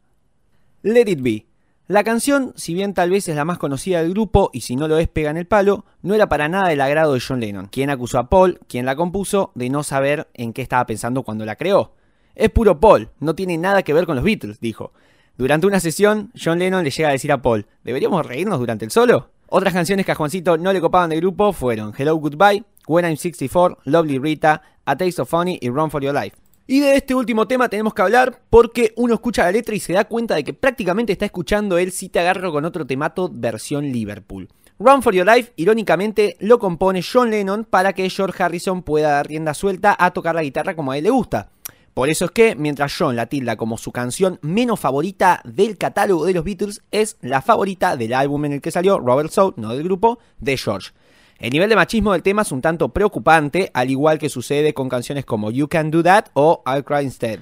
Let 0.81 1.07
It 1.07 1.21
Be. 1.21 1.45
La 1.85 2.03
canción, 2.03 2.53
si 2.55 2.73
bien 2.73 2.95
tal 2.95 3.11
vez 3.11 3.29
es 3.29 3.35
la 3.35 3.45
más 3.45 3.59
conocida 3.59 4.01
del 4.01 4.09
grupo 4.09 4.49
y 4.53 4.61
si 4.61 4.75
no 4.75 4.87
lo 4.87 4.97
es 4.97 5.07
pega 5.07 5.29
en 5.29 5.37
el 5.37 5.45
palo, 5.45 5.85
no 6.01 6.15
era 6.15 6.29
para 6.29 6.49
nada 6.49 6.69
del 6.69 6.81
agrado 6.81 7.13
de 7.13 7.19
John 7.19 7.41
Lennon, 7.41 7.67
quien 7.67 7.91
acusó 7.91 8.17
a 8.17 8.27
Paul, 8.27 8.59
quien 8.67 8.87
la 8.87 8.95
compuso, 8.95 9.51
de 9.53 9.69
no 9.69 9.83
saber 9.83 10.29
en 10.33 10.51
qué 10.51 10.63
estaba 10.63 10.87
pensando 10.87 11.21
cuando 11.21 11.45
la 11.45 11.57
creó. 11.57 11.93
Es 12.35 12.49
puro 12.49 12.79
Paul, 12.79 13.09
no 13.19 13.35
tiene 13.35 13.57
nada 13.57 13.83
que 13.83 13.93
ver 13.93 14.05
con 14.05 14.15
los 14.15 14.23
Beatles, 14.23 14.59
dijo. 14.59 14.93
Durante 15.37 15.67
una 15.67 15.79
sesión, 15.79 16.31
John 16.41 16.59
Lennon 16.59 16.83
le 16.83 16.91
llega 16.91 17.09
a 17.09 17.13
decir 17.13 17.31
a 17.31 17.41
Paul, 17.41 17.65
¿deberíamos 17.83 18.25
reírnos 18.25 18.59
durante 18.59 18.85
el 18.85 18.91
solo? 18.91 19.29
Otras 19.47 19.73
canciones 19.73 20.05
que 20.05 20.11
a 20.11 20.15
Juancito 20.15 20.57
no 20.57 20.71
le 20.71 20.79
copaban 20.79 21.09
del 21.09 21.19
grupo 21.19 21.51
fueron 21.51 21.93
Hello 21.97 22.15
Goodbye, 22.15 22.63
When 22.87 23.05
I'm 23.05 23.17
64, 23.17 23.79
Lovely 23.85 24.17
Rita, 24.17 24.61
A 24.85 24.95
Taste 24.95 25.21
of 25.21 25.29
Funny 25.29 25.59
y 25.61 25.69
Run 25.69 25.91
for 25.91 26.01
Your 26.03 26.13
Life. 26.13 26.37
Y 26.67 26.79
de 26.79 26.95
este 26.95 27.13
último 27.13 27.47
tema 27.47 27.67
tenemos 27.67 27.93
que 27.93 28.01
hablar 28.01 28.43
porque 28.49 28.93
uno 28.95 29.15
escucha 29.15 29.43
la 29.43 29.51
letra 29.51 29.75
y 29.75 29.79
se 29.79 29.93
da 29.93 30.05
cuenta 30.05 30.35
de 30.35 30.43
que 30.43 30.53
prácticamente 30.53 31.11
está 31.11 31.25
escuchando 31.25 31.77
él 31.77 31.91
Si 31.91 32.07
te 32.07 32.19
agarro 32.19 32.51
con 32.51 32.63
otro 32.63 32.85
temato 32.85 33.29
versión 33.29 33.91
Liverpool. 33.91 34.47
Run 34.79 35.03
for 35.03 35.13
Your 35.13 35.27
Life, 35.27 35.51
irónicamente, 35.57 36.37
lo 36.39 36.57
compone 36.57 37.03
John 37.03 37.29
Lennon 37.29 37.65
para 37.65 37.93
que 37.93 38.09
George 38.09 38.41
Harrison 38.41 38.83
pueda 38.83 39.11
dar 39.11 39.27
rienda 39.27 39.53
suelta 39.53 39.95
a 39.99 40.11
tocar 40.11 40.33
la 40.33 40.43
guitarra 40.43 40.75
como 40.75 40.91
a 40.91 40.97
él 40.97 41.03
le 41.03 41.09
gusta. 41.09 41.49
Por 41.93 42.09
eso 42.09 42.25
es 42.25 42.31
que, 42.31 42.55
mientras 42.55 42.95
John 42.97 43.17
la 43.17 43.25
tilda 43.25 43.57
como 43.57 43.77
su 43.77 43.91
canción 43.91 44.39
menos 44.41 44.79
favorita 44.79 45.41
del 45.43 45.77
catálogo 45.77 46.25
de 46.25 46.33
los 46.33 46.45
Beatles, 46.45 46.81
es 46.91 47.17
la 47.21 47.41
favorita 47.41 47.97
del 47.97 48.13
álbum 48.13 48.45
en 48.45 48.53
el 48.53 48.61
que 48.61 48.71
salió 48.71 48.97
Robert 48.97 49.29
Soul, 49.29 49.55
no 49.57 49.73
del 49.75 49.83
grupo, 49.83 50.19
de 50.39 50.55
George. 50.55 50.91
El 51.39 51.51
nivel 51.51 51.69
de 51.69 51.75
machismo 51.75 52.13
del 52.13 52.23
tema 52.23 52.43
es 52.43 52.51
un 52.51 52.61
tanto 52.61 52.89
preocupante, 52.89 53.71
al 53.73 53.89
igual 53.89 54.19
que 54.19 54.29
sucede 54.29 54.73
con 54.73 54.87
canciones 54.87 55.25
como 55.25 55.51
You 55.51 55.67
Can 55.67 55.91
Do 55.91 56.01
That 56.03 56.27
o 56.33 56.63
I'll 56.65 56.85
Cry 56.85 57.03
Instead. 57.03 57.39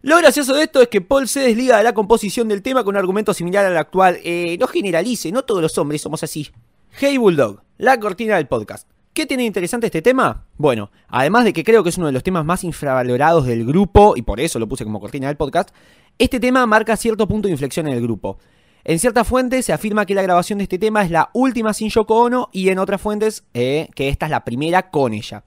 Lo 0.00 0.16
gracioso 0.18 0.54
de 0.54 0.62
esto 0.62 0.80
es 0.80 0.88
que 0.88 1.00
Paul 1.00 1.26
se 1.26 1.40
desliga 1.40 1.76
de 1.76 1.84
la 1.84 1.92
composición 1.92 2.48
del 2.48 2.62
tema 2.62 2.84
con 2.84 2.94
un 2.94 3.00
argumento 3.00 3.34
similar 3.34 3.66
al 3.66 3.76
actual. 3.76 4.20
Eh, 4.22 4.56
no 4.58 4.68
generalice, 4.68 5.32
no 5.32 5.42
todos 5.42 5.60
los 5.60 5.76
hombres 5.76 6.00
somos 6.00 6.22
así. 6.22 6.48
Hey 6.92 7.18
Bulldog, 7.18 7.60
la 7.76 7.98
cortina 7.98 8.36
del 8.36 8.46
podcast. 8.46 8.88
¿Qué 9.16 9.24
tiene 9.24 9.46
interesante 9.46 9.86
este 9.86 10.02
tema? 10.02 10.44
Bueno, 10.58 10.90
además 11.08 11.44
de 11.44 11.54
que 11.54 11.64
creo 11.64 11.82
que 11.82 11.88
es 11.88 11.96
uno 11.96 12.06
de 12.06 12.12
los 12.12 12.22
temas 12.22 12.44
más 12.44 12.64
infravalorados 12.64 13.46
del 13.46 13.64
grupo, 13.64 14.12
y 14.14 14.20
por 14.20 14.40
eso 14.40 14.58
lo 14.58 14.68
puse 14.68 14.84
como 14.84 15.00
cortina 15.00 15.28
del 15.28 15.38
podcast, 15.38 15.70
este 16.18 16.38
tema 16.38 16.66
marca 16.66 16.98
cierto 16.98 17.26
punto 17.26 17.48
de 17.48 17.52
inflexión 17.52 17.88
en 17.88 17.94
el 17.94 18.02
grupo. 18.02 18.36
En 18.84 18.98
ciertas 18.98 19.26
fuentes 19.26 19.64
se 19.64 19.72
afirma 19.72 20.04
que 20.04 20.14
la 20.14 20.20
grabación 20.20 20.58
de 20.58 20.64
este 20.64 20.78
tema 20.78 21.02
es 21.02 21.10
la 21.10 21.30
última 21.32 21.72
sin 21.72 21.88
Yoko 21.88 22.24
Ono 22.24 22.50
y 22.52 22.68
en 22.68 22.78
otras 22.78 23.00
fuentes 23.00 23.44
eh, 23.54 23.88
que 23.94 24.10
esta 24.10 24.26
es 24.26 24.30
la 24.30 24.44
primera 24.44 24.90
con 24.90 25.14
ella. 25.14 25.44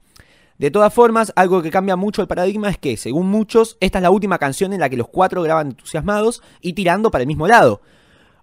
De 0.58 0.72
todas 0.72 0.92
formas, 0.92 1.32
algo 1.36 1.62
que 1.62 1.70
cambia 1.70 1.94
mucho 1.94 2.22
el 2.22 2.26
paradigma 2.26 2.70
es 2.70 2.76
que, 2.76 2.96
según 2.96 3.28
muchos, 3.28 3.76
esta 3.78 3.98
es 3.98 4.02
la 4.02 4.10
última 4.10 4.38
canción 4.38 4.72
en 4.72 4.80
la 4.80 4.88
que 4.88 4.96
los 4.96 5.06
cuatro 5.06 5.44
graban 5.44 5.68
entusiasmados 5.68 6.42
y 6.60 6.72
tirando 6.72 7.12
para 7.12 7.22
el 7.22 7.28
mismo 7.28 7.46
lado. 7.46 7.82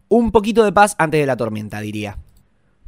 Un 0.08 0.32
poquito 0.32 0.64
de 0.64 0.72
paz 0.72 0.96
antes 0.98 1.20
de 1.20 1.26
la 1.26 1.36
tormenta, 1.36 1.82
diría. 1.82 2.18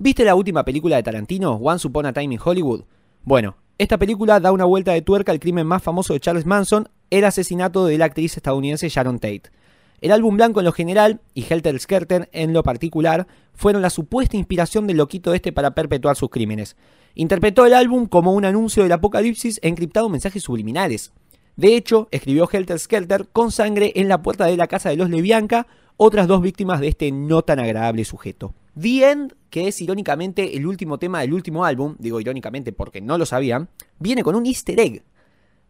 ¿Viste 0.01 0.23
la 0.23 0.33
última 0.33 0.63
película 0.63 0.95
de 0.95 1.03
Tarantino, 1.03 1.55
Once 1.55 1.85
Upon 1.85 2.05
a 2.05 2.13
Time 2.13 2.35
in 2.35 2.39
Hollywood? 2.41 2.85
Bueno, 3.25 3.57
esta 3.77 3.97
película 3.97 4.39
da 4.39 4.53
una 4.53 4.63
vuelta 4.63 4.93
de 4.93 5.01
tuerca 5.01 5.33
al 5.33 5.41
crimen 5.41 5.67
más 5.67 5.83
famoso 5.83 6.13
de 6.13 6.21
Charles 6.21 6.45
Manson, 6.45 6.87
el 7.09 7.25
asesinato 7.25 7.85
de 7.85 7.97
la 7.97 8.05
actriz 8.05 8.37
estadounidense 8.37 8.87
Sharon 8.87 9.19
Tate. 9.19 9.51
El 9.99 10.13
álbum 10.13 10.37
blanco 10.37 10.61
en 10.61 10.67
lo 10.67 10.71
general 10.71 11.19
y 11.33 11.43
Helter 11.43 11.77
Skelter 11.77 12.29
en 12.31 12.53
lo 12.53 12.63
particular 12.63 13.27
fueron 13.53 13.81
la 13.81 13.89
supuesta 13.89 14.37
inspiración 14.37 14.87
del 14.87 14.95
loquito 14.95 15.33
este 15.33 15.51
para 15.51 15.75
perpetuar 15.75 16.15
sus 16.15 16.29
crímenes. 16.29 16.77
Interpretó 17.13 17.65
el 17.65 17.73
álbum 17.73 18.05
como 18.05 18.31
un 18.31 18.45
anuncio 18.45 18.83
del 18.83 18.93
apocalipsis 18.93 19.59
encriptado 19.63 20.07
mensajes 20.07 20.43
subliminales. 20.43 21.11
De 21.57 21.75
hecho, 21.75 22.07
escribió 22.11 22.47
Helter 22.49 22.79
Skelter 22.79 23.27
con 23.33 23.51
sangre 23.51 23.91
en 23.95 24.07
la 24.07 24.21
puerta 24.21 24.45
de 24.45 24.55
la 24.55 24.67
casa 24.67 24.91
de 24.91 24.95
los 24.95 25.09
Levianca, 25.09 25.67
otras 25.97 26.25
dos 26.27 26.41
víctimas 26.41 26.79
de 26.79 26.87
este 26.87 27.11
no 27.11 27.41
tan 27.41 27.59
agradable 27.59 28.05
sujeto. 28.05 28.53
The 28.79 29.11
End, 29.11 29.35
que 29.49 29.67
es 29.67 29.81
irónicamente 29.81 30.57
el 30.57 30.67
último 30.67 30.97
tema 30.97 31.21
del 31.21 31.33
último 31.33 31.65
álbum, 31.65 31.95
digo 31.99 32.19
irónicamente 32.19 32.71
porque 32.71 33.01
no 33.01 33.17
lo 33.17 33.25
sabían, 33.25 33.69
viene 33.99 34.23
con 34.23 34.35
un 34.35 34.45
easter 34.45 34.79
egg. 34.79 35.03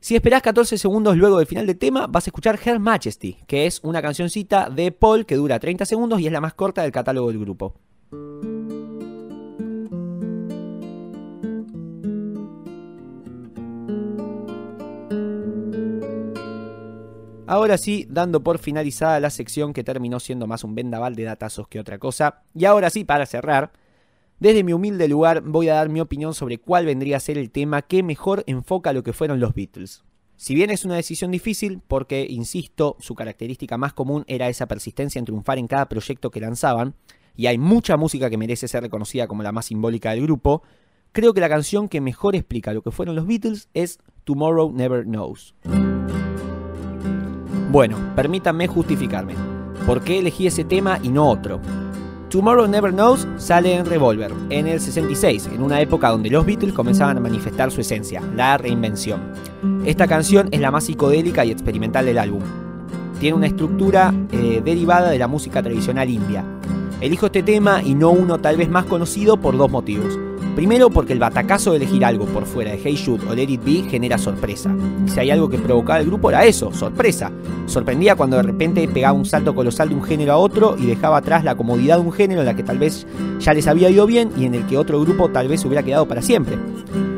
Si 0.01 0.15
esperás 0.15 0.41
14 0.41 0.77
segundos 0.77 1.17
luego 1.17 1.37
del 1.37 1.47
final 1.47 1.67
del 1.67 1.77
tema, 1.77 2.07
vas 2.07 2.25
a 2.25 2.29
escuchar 2.29 2.57
Her 2.63 2.79
Majesty, 2.79 3.37
que 3.47 3.65
es 3.65 3.81
una 3.83 4.01
cancioncita 4.01 4.69
de 4.69 4.91
Paul 4.93 5.25
que 5.25 5.35
dura 5.35 5.59
30 5.59 5.85
segundos 5.85 6.21
y 6.21 6.27
es 6.27 6.31
la 6.31 6.41
más 6.41 6.53
corta 6.53 6.83
del 6.83 6.91
catálogo 6.91 7.27
del 7.27 7.39
grupo. 7.39 7.75
Ahora 17.49 17.79
sí, 17.79 18.05
dando 18.07 18.43
por 18.43 18.59
finalizada 18.59 19.19
la 19.19 19.31
sección 19.31 19.73
que 19.73 19.83
terminó 19.83 20.19
siendo 20.19 20.45
más 20.45 20.63
un 20.63 20.75
vendaval 20.75 21.15
de 21.15 21.23
datazos 21.23 21.67
que 21.67 21.79
otra 21.79 21.97
cosa. 21.97 22.43
Y 22.53 22.65
ahora 22.65 22.91
sí, 22.91 23.05
para 23.05 23.25
cerrar, 23.25 23.71
Desde 24.39 24.63
mi 24.63 24.71
humilde 24.71 25.07
lugar 25.07 25.41
voy 25.41 25.67
a 25.67 25.73
dar 25.73 25.89
mi 25.89 25.99
opinión 25.99 26.35
sobre 26.35 26.59
cuál 26.59 26.85
vendría 26.85 27.17
a 27.17 27.19
ser 27.19 27.39
el 27.39 27.49
tema 27.49 27.81
que 27.81 28.03
mejor 28.03 28.43
enfoca 28.45 28.93
lo 28.93 29.01
que 29.01 29.13
fueron 29.13 29.39
los 29.39 29.55
Beatles. 29.55 30.03
Si 30.37 30.53
bien 30.53 30.69
es 30.69 30.85
una 30.85 30.95
decisión 30.95 31.31
difícil, 31.31 31.81
porque, 31.87 32.27
insisto, 32.29 32.95
su 32.99 33.15
característica 33.15 33.79
más 33.79 33.93
común 33.93 34.25
era 34.27 34.47
esa 34.47 34.67
persistencia 34.67 35.17
en 35.17 35.25
triunfar 35.25 35.57
en 35.57 35.67
cada 35.67 35.89
proyecto 35.89 36.29
que 36.29 36.41
lanzaban, 36.41 36.93
y 37.35 37.47
hay 37.47 37.57
mucha 37.57 37.97
música 37.97 38.29
que 38.29 38.37
merece 38.37 38.67
ser 38.67 38.83
reconocida 38.83 39.27
como 39.27 39.41
la 39.41 39.51
más 39.51 39.65
simbólica 39.65 40.11
del 40.11 40.21
grupo, 40.21 40.61
creo 41.11 41.33
que 41.33 41.41
la 41.41 41.49
canción 41.49 41.89
que 41.89 41.99
mejor 41.99 42.35
explica 42.35 42.73
lo 42.73 42.83
que 42.83 42.91
fueron 42.91 43.15
los 43.15 43.25
Beatles 43.25 43.69
es 43.73 43.97
Tomorrow 44.23 44.71
Never 44.71 45.03
Knows. 45.03 45.55
Bueno, 47.69 47.97
permítanme 48.15 48.65
justificarme. 48.65 49.35
¿Por 49.85 50.01
qué 50.01 50.17
elegí 50.17 50.47
ese 50.47 50.63
tema 50.63 50.97
y 51.03 51.09
no 51.09 51.29
otro? 51.29 51.59
Tomorrow 52.31 52.67
Never 52.67 52.91
Knows 52.91 53.27
sale 53.37 53.75
en 53.75 53.85
Revolver, 53.85 54.31
en 54.49 54.65
el 54.65 54.79
66, 54.79 55.51
en 55.53 55.61
una 55.61 55.79
época 55.79 56.09
donde 56.09 56.31
los 56.31 56.47
Beatles 56.47 56.73
comenzaban 56.73 57.17
a 57.17 57.19
manifestar 57.19 57.69
su 57.69 57.81
esencia, 57.81 58.23
la 58.35 58.57
reinvención. 58.57 59.21
Esta 59.85 60.07
canción 60.07 60.49
es 60.51 60.59
la 60.61 60.71
más 60.71 60.85
psicodélica 60.85 61.45
y 61.45 61.51
experimental 61.51 62.05
del 62.05 62.17
álbum. 62.17 62.41
Tiene 63.19 63.37
una 63.37 63.47
estructura 63.47 64.15
eh, 64.31 64.63
derivada 64.65 65.11
de 65.11 65.19
la 65.19 65.27
música 65.27 65.61
tradicional 65.61 66.09
india. 66.09 66.43
Elijo 67.01 67.27
este 67.27 67.43
tema 67.43 67.83
y 67.83 67.93
no 67.93 68.09
uno 68.09 68.39
tal 68.39 68.57
vez 68.57 68.69
más 68.69 68.85
conocido 68.85 69.37
por 69.37 69.55
dos 69.55 69.69
motivos. 69.69 70.17
Primero 70.59 70.89
porque 70.89 71.13
el 71.13 71.19
batacazo 71.19 71.71
de 71.71 71.77
elegir 71.77 72.03
algo 72.03 72.25
por 72.25 72.45
fuera 72.45 72.71
de 72.71 72.81
Hey 72.83 72.95
Shoot 72.97 73.23
o 73.29 73.33
Let 73.33 73.49
It 73.49 73.63
Be 73.63 73.89
genera 73.89 74.17
sorpresa. 74.17 74.75
Si 75.05 75.17
hay 75.17 75.31
algo 75.31 75.47
que 75.47 75.57
provocaba 75.57 76.01
el 76.01 76.07
grupo 76.07 76.29
era 76.29 76.43
eso, 76.43 76.73
sorpresa. 76.73 77.31
Sorprendía 77.65 78.17
cuando 78.17 78.35
de 78.35 78.43
repente 78.43 78.85
pegaba 78.89 79.13
un 79.13 79.23
salto 79.23 79.55
colosal 79.55 79.87
de 79.87 79.95
un 79.95 80.03
género 80.03 80.33
a 80.33 80.37
otro 80.37 80.75
y 80.77 80.85
dejaba 80.85 81.15
atrás 81.15 81.45
la 81.45 81.55
comodidad 81.55 81.95
de 81.95 82.01
un 82.01 82.11
género 82.11 82.41
en 82.41 82.45
la 82.45 82.57
que 82.57 82.63
tal 82.63 82.77
vez 82.77 83.07
ya 83.39 83.53
les 83.53 83.67
había 83.67 83.89
ido 83.89 84.05
bien 84.05 84.31
y 84.37 84.43
en 84.43 84.53
el 84.53 84.65
que 84.65 84.77
otro 84.77 84.99
grupo 84.99 85.29
tal 85.29 85.47
vez 85.47 85.63
hubiera 85.63 85.81
quedado 85.81 86.09
para 86.09 86.21
siempre. 86.21 86.57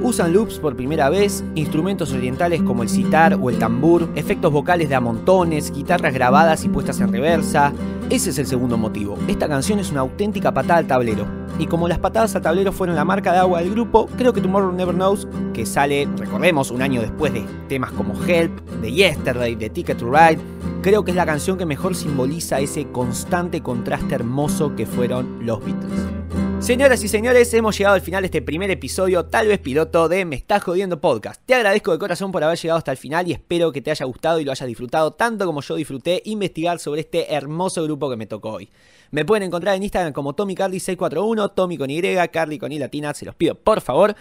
Usan 0.04 0.34
loops 0.34 0.60
por 0.60 0.76
primera 0.76 1.10
vez, 1.10 1.44
instrumentos 1.56 2.14
orientales 2.14 2.62
como 2.62 2.84
el 2.84 2.90
sitar 2.90 3.40
o 3.42 3.50
el 3.50 3.58
tambur, 3.58 4.08
efectos 4.14 4.54
vocales 4.54 4.88
de 4.88 4.94
a 4.94 5.00
montones, 5.00 5.74
guitarras 5.74 6.14
grabadas 6.14 6.64
y 6.64 6.70
puestas 6.70 7.00
en 7.00 7.12
reversa. 7.12 7.74
Ese 8.12 8.30
es 8.30 8.38
el 8.38 8.46
segundo 8.46 8.78
motivo. 8.78 9.18
Esta 9.28 9.48
canción 9.48 9.80
es 9.80 9.90
una 9.90 10.02
auténtica 10.02 10.54
patada 10.54 10.78
al 10.78 10.86
tablero. 10.86 11.41
Y 11.60 11.68
como 11.68 11.88
las 11.88 12.00
patadas 12.00 12.36
al 12.36 12.42
tablero 12.42 12.72
fueron 12.72 12.96
la 12.96 13.06
marca 13.06 13.32
de 13.32 13.40
agua 13.40 13.62
del 13.62 13.72
grupo, 13.72 14.08
creo 14.18 14.34
que 14.34 14.42
Tomorrow 14.42 14.72
Never 14.72 14.96
Knows, 14.96 15.28
que 15.54 15.66
sale, 15.66 16.08
recordemos, 16.18 16.72
un 16.72 16.82
año 16.82 17.02
después 17.02 17.34
de 17.34 17.46
temas 17.68 17.92
como 17.92 18.14
Help, 18.26 18.60
de 18.82 18.92
Yesterday, 18.92 19.56
de 19.56 19.70
Ticket 19.70 19.98
to 19.98 20.12
Ride, 20.12 20.40
creo 20.82 21.04
que 21.04 21.12
es 21.12 21.18
la 21.18 21.26
canción 21.26 21.58
que 21.58 21.66
mejor 21.66 21.96
simboliza 21.96 22.60
ese 22.60 22.88
constante 22.92 23.62
contraste 23.62 24.16
hermoso 24.16 24.76
que 24.76 24.86
fueron 24.86 25.46
los 25.46 25.64
Beatles. 25.64 26.51
Señoras 26.62 27.04
y 27.04 27.08
señores, 27.08 27.52
hemos 27.56 27.76
llegado 27.76 27.96
al 27.96 28.02
final 28.02 28.22
de 28.22 28.28
este 28.28 28.44
primer 28.44 28.70
episodio, 28.70 29.26
tal 29.26 29.48
vez 29.48 29.58
piloto, 29.58 30.08
de 30.08 30.26
Me 30.26 30.36
Estás 30.36 30.64
Jodiendo 30.64 31.02
Podcast. 31.02 31.42
Te 31.44 31.56
agradezco 31.56 31.92
de 31.92 31.98
corazón 31.98 32.32
por 32.32 32.44
haber 32.44 32.60
llegado 32.60 32.78
hasta 32.78 32.92
el 32.92 32.98
final 32.98 33.28
y 33.28 33.32
espero 33.32 33.72
que 33.72 33.82
te 33.82 33.90
haya 33.90 34.06
gustado 34.06 34.40
y 34.40 34.46
lo 34.46 34.52
hayas 34.52 34.68
disfrutado 34.68 35.12
tanto 35.12 35.48
como 35.48 35.62
yo 35.62 35.76
disfruté 35.76 36.22
investigar 36.24 36.78
sobre 36.78 37.02
este 37.02 37.34
hermoso 37.34 37.84
grupo 37.84 38.12
que 38.12 38.16
me 38.16 38.28
tocó 38.28 38.52
hoy. 38.52 38.70
Me 39.10 39.26
pueden 39.26 39.42
encontrar 39.42 39.76
en 39.76 39.82
Instagram 39.82 40.14
como 40.14 40.36
TommyCarly641, 40.36 41.52
Tommy 41.56 41.78
con 41.80 41.90
Y, 41.90 42.00
Carly 42.32 42.60
con 42.60 42.72
Y 42.72 42.78
latina, 42.78 43.12
se 43.16 43.26
los 43.26 43.34
pido 43.34 43.56
por 43.56 43.82
favor. 43.82 44.16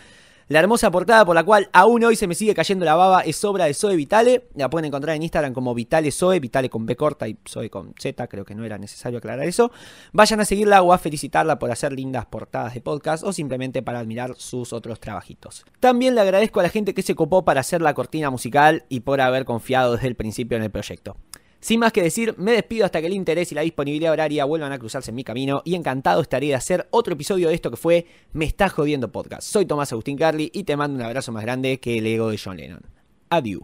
La 0.50 0.58
hermosa 0.58 0.90
portada 0.90 1.24
por 1.24 1.36
la 1.36 1.44
cual 1.44 1.70
aún 1.72 2.02
hoy 2.02 2.16
se 2.16 2.26
me 2.26 2.34
sigue 2.34 2.54
cayendo 2.54 2.84
la 2.84 2.96
baba 2.96 3.20
es 3.20 3.44
obra 3.44 3.66
de 3.66 3.72
Zoe 3.72 3.94
Vitale. 3.94 4.48
La 4.56 4.68
pueden 4.68 4.86
encontrar 4.86 5.14
en 5.14 5.22
Instagram 5.22 5.52
como 5.52 5.76
Vitale 5.76 6.10
Zoe, 6.10 6.40
Vitale 6.40 6.68
con 6.68 6.86
B 6.86 6.96
corta 6.96 7.28
y 7.28 7.38
Zoe 7.48 7.70
con 7.70 7.94
Z, 7.96 8.26
creo 8.26 8.44
que 8.44 8.56
no 8.56 8.64
era 8.64 8.76
necesario 8.76 9.18
aclarar 9.18 9.46
eso. 9.46 9.70
Vayan 10.12 10.40
a 10.40 10.44
seguirla 10.44 10.82
o 10.82 10.92
a 10.92 10.98
felicitarla 10.98 11.60
por 11.60 11.70
hacer 11.70 11.92
lindas 11.92 12.26
portadas 12.26 12.74
de 12.74 12.80
podcast 12.80 13.22
o 13.22 13.32
simplemente 13.32 13.80
para 13.82 14.00
admirar 14.00 14.34
sus 14.38 14.72
otros 14.72 14.98
trabajitos. 14.98 15.64
También 15.78 16.16
le 16.16 16.20
agradezco 16.20 16.58
a 16.58 16.64
la 16.64 16.68
gente 16.68 16.94
que 16.94 17.02
se 17.02 17.14
copó 17.14 17.44
para 17.44 17.60
hacer 17.60 17.80
la 17.80 17.94
cortina 17.94 18.28
musical 18.28 18.84
y 18.88 19.00
por 19.00 19.20
haber 19.20 19.44
confiado 19.44 19.92
desde 19.92 20.08
el 20.08 20.16
principio 20.16 20.56
en 20.56 20.64
el 20.64 20.70
proyecto. 20.72 21.16
Sin 21.60 21.78
más 21.78 21.92
que 21.92 22.02
decir, 22.02 22.34
me 22.38 22.52
despido 22.52 22.86
hasta 22.86 23.00
que 23.00 23.06
el 23.06 23.12
interés 23.12 23.52
y 23.52 23.54
la 23.54 23.60
disponibilidad 23.60 24.12
horaria 24.12 24.46
vuelvan 24.46 24.72
a 24.72 24.78
cruzarse 24.78 25.10
en 25.10 25.14
mi 25.14 25.24
camino 25.24 25.60
y 25.64 25.74
encantado 25.74 26.22
estaré 26.22 26.46
de 26.46 26.54
hacer 26.54 26.88
otro 26.90 27.12
episodio 27.12 27.48
de 27.48 27.54
esto 27.54 27.70
que 27.70 27.76
fue 27.76 28.06
Me 28.32 28.46
está 28.46 28.70
jodiendo 28.70 29.12
podcast. 29.12 29.42
Soy 29.42 29.66
Tomás 29.66 29.92
Agustín 29.92 30.16
Carly 30.16 30.50
y 30.54 30.64
te 30.64 30.76
mando 30.76 30.96
un 30.96 31.02
abrazo 31.02 31.32
más 31.32 31.42
grande 31.42 31.78
que 31.78 31.98
el 31.98 32.06
ego 32.06 32.30
de 32.30 32.40
John 32.42 32.56
Lennon. 32.56 32.80
Adiós. 33.28 33.60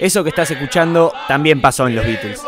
Eso 0.00 0.22
que 0.22 0.30
estás 0.30 0.50
escuchando 0.50 1.12
también 1.28 1.60
pasó 1.60 1.86
en 1.86 1.94
los 1.94 2.04
Beatles. 2.04 2.40